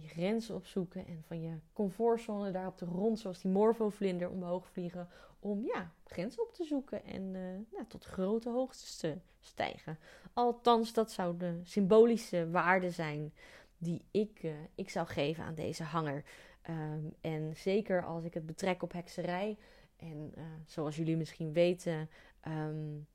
je 0.00 0.08
grenzen 0.08 0.54
opzoeken 0.54 1.06
en 1.06 1.22
van 1.26 1.40
je 1.40 1.58
comfortzone 1.72 2.50
daar 2.50 2.66
op 2.66 2.78
de 2.78 2.84
rond, 2.84 3.18
zoals 3.18 3.40
die 3.40 3.50
morfovlinder, 3.50 4.30
omhoog 4.30 4.68
vliegen. 4.68 5.08
Om 5.40 5.64
ja, 5.64 5.92
grenzen 6.04 6.42
op 6.42 6.52
te 6.52 6.64
zoeken 6.64 7.04
en 7.04 7.22
uh, 7.22 7.40
nou, 7.72 7.86
tot 7.88 8.04
grote 8.04 8.50
hoogtes 8.50 8.96
te 8.96 9.18
stijgen. 9.40 9.98
Althans, 10.32 10.92
dat 10.92 11.12
zou 11.12 11.36
de 11.36 11.60
symbolische 11.62 12.50
waarde 12.50 12.90
zijn 12.90 13.32
die 13.78 14.04
ik, 14.10 14.42
uh, 14.42 14.52
ik 14.74 14.90
zou 14.90 15.06
geven 15.06 15.44
aan 15.44 15.54
deze 15.54 15.82
hanger. 15.82 16.24
Um, 16.70 17.14
en 17.20 17.56
zeker 17.56 18.04
als 18.04 18.24
ik 18.24 18.34
het 18.34 18.46
betrek 18.46 18.82
op 18.82 18.92
hekserij. 18.92 19.58
En 19.96 20.34
zoals 20.66 20.96
jullie 20.96 21.16
misschien 21.16 21.52
weten, 21.52 22.10
um, 22.48 23.06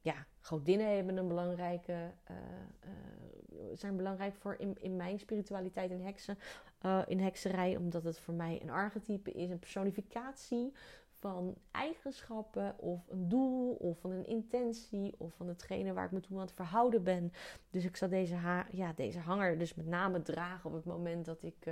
ja, 0.00 0.26
godinnen 0.46 0.94
hebben 0.94 1.16
een 1.16 1.28
belangrijke, 1.28 1.92
uh, 1.92 2.36
uh, 2.84 3.60
zijn 3.74 3.96
belangrijk 3.96 4.34
voor 4.34 4.56
in, 4.80 4.96
mijn 4.96 5.18
spiritualiteit 5.18 5.90
en 5.90 6.00
heksen, 6.00 6.38
uh, 6.82 7.02
in 7.06 7.20
hekserij, 7.20 7.76
omdat 7.76 8.04
het 8.04 8.18
voor 8.18 8.34
mij 8.34 8.60
een 8.62 8.70
archetype 8.70 9.32
is, 9.32 9.50
een 9.50 9.58
personificatie 9.58 10.72
van 11.10 11.54
eigenschappen 11.70 12.78
of 12.78 13.08
een 13.08 13.28
doel 13.28 13.72
of 13.74 14.00
van 14.00 14.10
een 14.10 14.26
intentie 14.26 15.14
of 15.18 15.34
van 15.34 15.48
hetgene 15.48 15.92
waar 15.92 16.04
ik 16.04 16.10
me 16.10 16.20
toe 16.20 16.36
aan 16.36 16.44
het 16.44 16.52
verhouden 16.52 17.02
ben. 17.02 17.32
Dus 17.70 17.84
ik 17.84 17.96
zal 17.96 18.08
deze, 18.08 18.34
ha 18.34 18.66
ja, 18.70 18.92
deze 18.92 19.18
hanger 19.18 19.58
dus 19.58 19.74
met 19.74 19.86
name 19.86 20.22
dragen 20.22 20.70
op 20.70 20.76
het 20.76 20.84
moment 20.84 21.24
dat 21.24 21.42
ik 21.42 21.68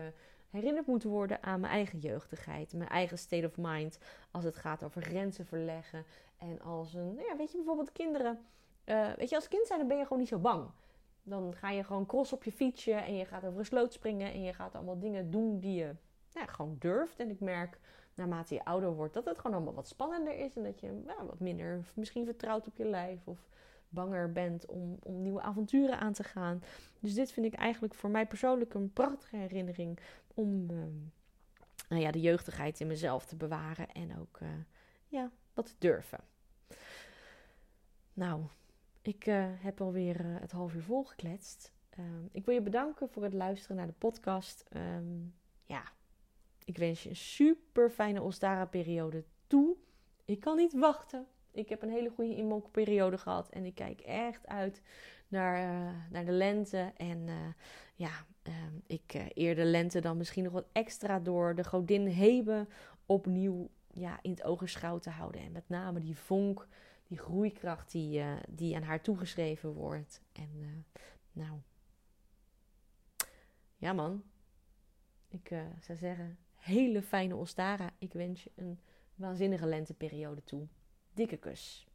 herinnerd 0.51 0.87
moet 0.87 1.03
worden 1.03 1.43
aan 1.43 1.61
mijn 1.61 1.73
eigen 1.73 1.99
jeugdigheid, 1.99 2.73
mijn 2.73 2.91
eigen 2.91 3.19
state 3.19 3.47
of 3.47 3.57
mind 3.57 3.99
als 4.31 4.45
het 4.45 4.57
gaat 4.57 4.83
over 4.83 5.03
grenzen 5.03 5.47
verleggen 5.47 6.05
en 6.39 6.61
als 6.61 6.95
een, 6.95 7.15
nou 7.15 7.29
ja, 7.29 7.37
weet 7.37 7.51
je 7.51 7.57
bijvoorbeeld 7.57 7.93
kinderen, 7.93 8.39
uh, 8.87 9.13
weet 9.13 9.29
je 9.29 9.37
als 9.37 9.49
kind 9.49 9.67
zijn 9.67 9.79
dan 9.79 9.89
ben 9.89 9.97
je 9.97 10.03
gewoon 10.03 10.19
niet 10.19 10.29
zo 10.29 10.39
bang. 10.39 10.71
Dan 11.23 11.55
ga 11.55 11.71
je 11.71 11.85
gewoon 11.85 12.07
cross 12.07 12.33
op 12.33 12.45
je 12.45 12.53
fietsje 12.53 12.93
en 12.93 13.17
je 13.17 13.25
gaat 13.25 13.45
over 13.45 13.59
een 13.59 13.65
sloot 13.65 13.93
springen 13.93 14.33
en 14.33 14.43
je 14.43 14.53
gaat 14.53 14.75
allemaal 14.75 14.99
dingen 14.99 15.31
doen 15.31 15.61
die 15.61 15.75
je 15.75 15.95
gewoon 16.33 16.77
durft. 16.79 17.19
En 17.19 17.31
ik 17.31 17.41
merk 17.41 17.79
naarmate 18.15 18.55
je 18.55 18.65
ouder 18.65 18.95
wordt 18.95 19.15
dat 19.15 19.25
het 19.25 19.39
gewoon 19.39 19.57
allemaal 19.57 19.75
wat 19.75 19.89
spannender 19.89 20.39
is 20.39 20.57
en 20.57 20.63
dat 20.63 20.81
je 20.81 21.03
wat 21.27 21.41
minder 21.41 21.85
misschien 21.95 22.25
vertrouwd 22.25 22.67
op 22.67 22.77
je 22.77 22.85
lijf 22.85 23.29
of 23.29 23.49
banger 23.89 24.33
bent 24.33 24.67
om, 24.67 24.99
om 25.03 25.23
nieuwe 25.23 25.41
avonturen 25.41 25.99
aan 25.99 26.13
te 26.13 26.25
gaan. 26.25 26.63
Dus 27.01 27.15
dit 27.15 27.33
vind 27.33 27.47
ik 27.47 27.55
eigenlijk 27.55 27.95
voor 27.95 28.11
mij 28.11 28.27
persoonlijk 28.27 28.75
een 28.75 28.93
prachtige 28.93 29.37
herinnering 29.37 29.99
om 30.35 30.71
uh, 30.71 30.79
nou 31.89 32.03
ja, 32.03 32.11
de 32.11 32.21
jeugdigheid 32.21 32.81
in 32.81 32.87
mezelf 32.87 33.25
te 33.25 33.37
bewaren 33.37 33.93
en 33.93 34.19
ook 34.21 34.39
uh, 34.43 34.49
ja, 35.09 35.31
wat 35.55 35.67
te 35.67 35.75
durven. 35.79 36.21
Nou, 38.13 38.43
ik 39.07 39.27
uh, 39.27 39.47
heb 39.57 39.81
alweer 39.81 40.21
uh, 40.21 40.41
het 40.41 40.53
half 40.53 40.75
uur 40.75 40.83
volgekletst. 40.83 41.73
Uh, 41.99 42.05
ik 42.33 42.45
wil 42.45 42.55
je 42.55 42.61
bedanken 42.61 43.09
voor 43.09 43.23
het 43.23 43.33
luisteren 43.33 43.77
naar 43.77 43.87
de 43.87 43.93
podcast. 43.93 44.65
Um, 44.77 45.35
ja, 45.65 45.83
Ik 46.65 46.79
wens 46.79 47.03
je 47.03 47.09
een 47.09 47.17
super 47.17 47.91
fijne 47.91 48.23
Ostara-periode 48.23 49.25
toe. 49.47 49.77
Ik 50.25 50.41
kan 50.41 50.57
niet 50.57 50.73
wachten. 50.73 51.27
Ik 51.51 51.69
heb 51.69 51.83
een 51.83 51.91
hele 51.91 52.11
goede 52.11 52.37
inmokperiode 52.37 53.19
gehad. 53.19 53.49
En 53.49 53.65
ik 53.65 53.75
kijk 53.75 54.01
echt 54.01 54.47
uit 54.47 54.83
naar, 55.29 55.75
uh, 55.75 55.93
naar 56.11 56.25
de 56.25 56.33
lente. 56.33 56.93
En 56.97 57.29
ja, 57.95 58.11
uh, 58.49 58.55
ik 58.87 59.31
eer 59.35 59.55
de 59.55 59.65
lente 59.65 60.01
dan 60.01 60.17
misschien 60.17 60.45
nog 60.45 60.53
wat 60.53 60.69
extra 60.73 61.19
door 61.19 61.55
de 61.55 61.65
godin 61.65 62.07
Hebe 62.07 62.67
opnieuw 63.07 63.71
ja, 63.91 64.19
in 64.23 64.31
het 64.31 64.45
ogenschouw 64.45 64.99
te 64.99 65.11
houden. 65.11 65.41
En 65.41 65.53
met 65.53 65.69
name 65.69 66.01
die 66.01 66.19
vonk, 66.19 66.67
die 67.15 67.23
groeikracht 67.23 67.91
die, 67.91 68.23
die 68.49 68.77
aan 68.77 68.83
haar 68.83 69.01
toegeschreven 69.01 69.73
wordt. 69.73 70.21
En 70.33 70.85
nou, 71.33 71.59
ja 73.77 73.93
man, 73.93 74.23
ik 75.29 75.49
zou 75.81 75.99
zeggen, 75.99 76.39
hele 76.55 77.03
fijne 77.03 77.37
Ostara. 77.37 77.91
Ik 77.99 78.13
wens 78.13 78.43
je 78.43 78.51
een 78.55 78.81
waanzinnige 79.15 79.67
lenteperiode 79.67 80.45
toe. 80.45 80.67
Dikke 81.13 81.37
kus. 81.37 81.87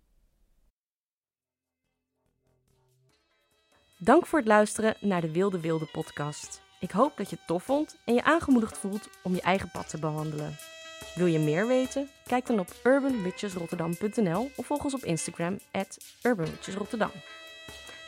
Dank 3.97 4.25
voor 4.25 4.39
het 4.39 4.47
luisteren 4.47 4.95
naar 4.99 5.21
de 5.21 5.32
Wilde 5.32 5.60
Wilde 5.60 5.86
podcast. 5.86 6.62
Ik 6.79 6.91
hoop 6.91 7.17
dat 7.17 7.29
je 7.29 7.36
het 7.36 7.47
tof 7.47 7.63
vond 7.63 7.97
en 8.05 8.13
je 8.13 8.23
aangemoedigd 8.23 8.77
voelt 8.77 9.10
om 9.23 9.34
je 9.34 9.41
eigen 9.41 9.71
pad 9.71 9.89
te 9.89 9.99
behandelen. 9.99 10.79
Wil 11.15 11.26
je 11.26 11.39
meer 11.39 11.67
weten? 11.67 12.10
Kijk 12.26 12.45
dan 12.45 12.60
op 12.60 12.74
urbanwitchesrotterdam.nl 12.84 14.52
of 14.56 14.65
volg 14.65 14.84
ons 14.84 14.93
op 14.93 15.04
Instagram 15.04 15.60
at 15.72 15.98
urbanwitchesrotterdam. 16.22 17.12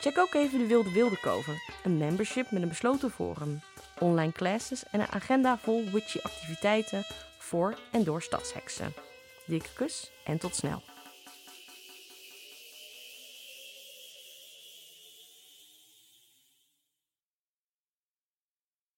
Check 0.02 0.18
ook 0.18 0.34
even 0.34 0.60
de 0.60 0.66
Wilde 0.66 0.92
Wilde 0.92 1.20
Koven, 1.20 1.62
een 1.84 1.98
membership 1.98 2.52
met 2.52 2.62
een 2.62 2.68
besloten 2.68 3.12
forum, 3.12 3.62
online 4.00 4.32
classes 4.32 4.84
en 4.92 5.00
een 5.00 5.12
agenda 5.12 5.58
vol 5.58 5.84
witchy 5.92 6.20
activiteiten 6.22 7.04
voor 7.38 7.78
en 7.92 8.04
door 8.04 8.22
stadsheksen. 8.22 8.94
Dikke 9.46 9.70
kus 9.76 10.12
en 10.26 10.38
tot 10.38 10.56
snel. 10.56 10.91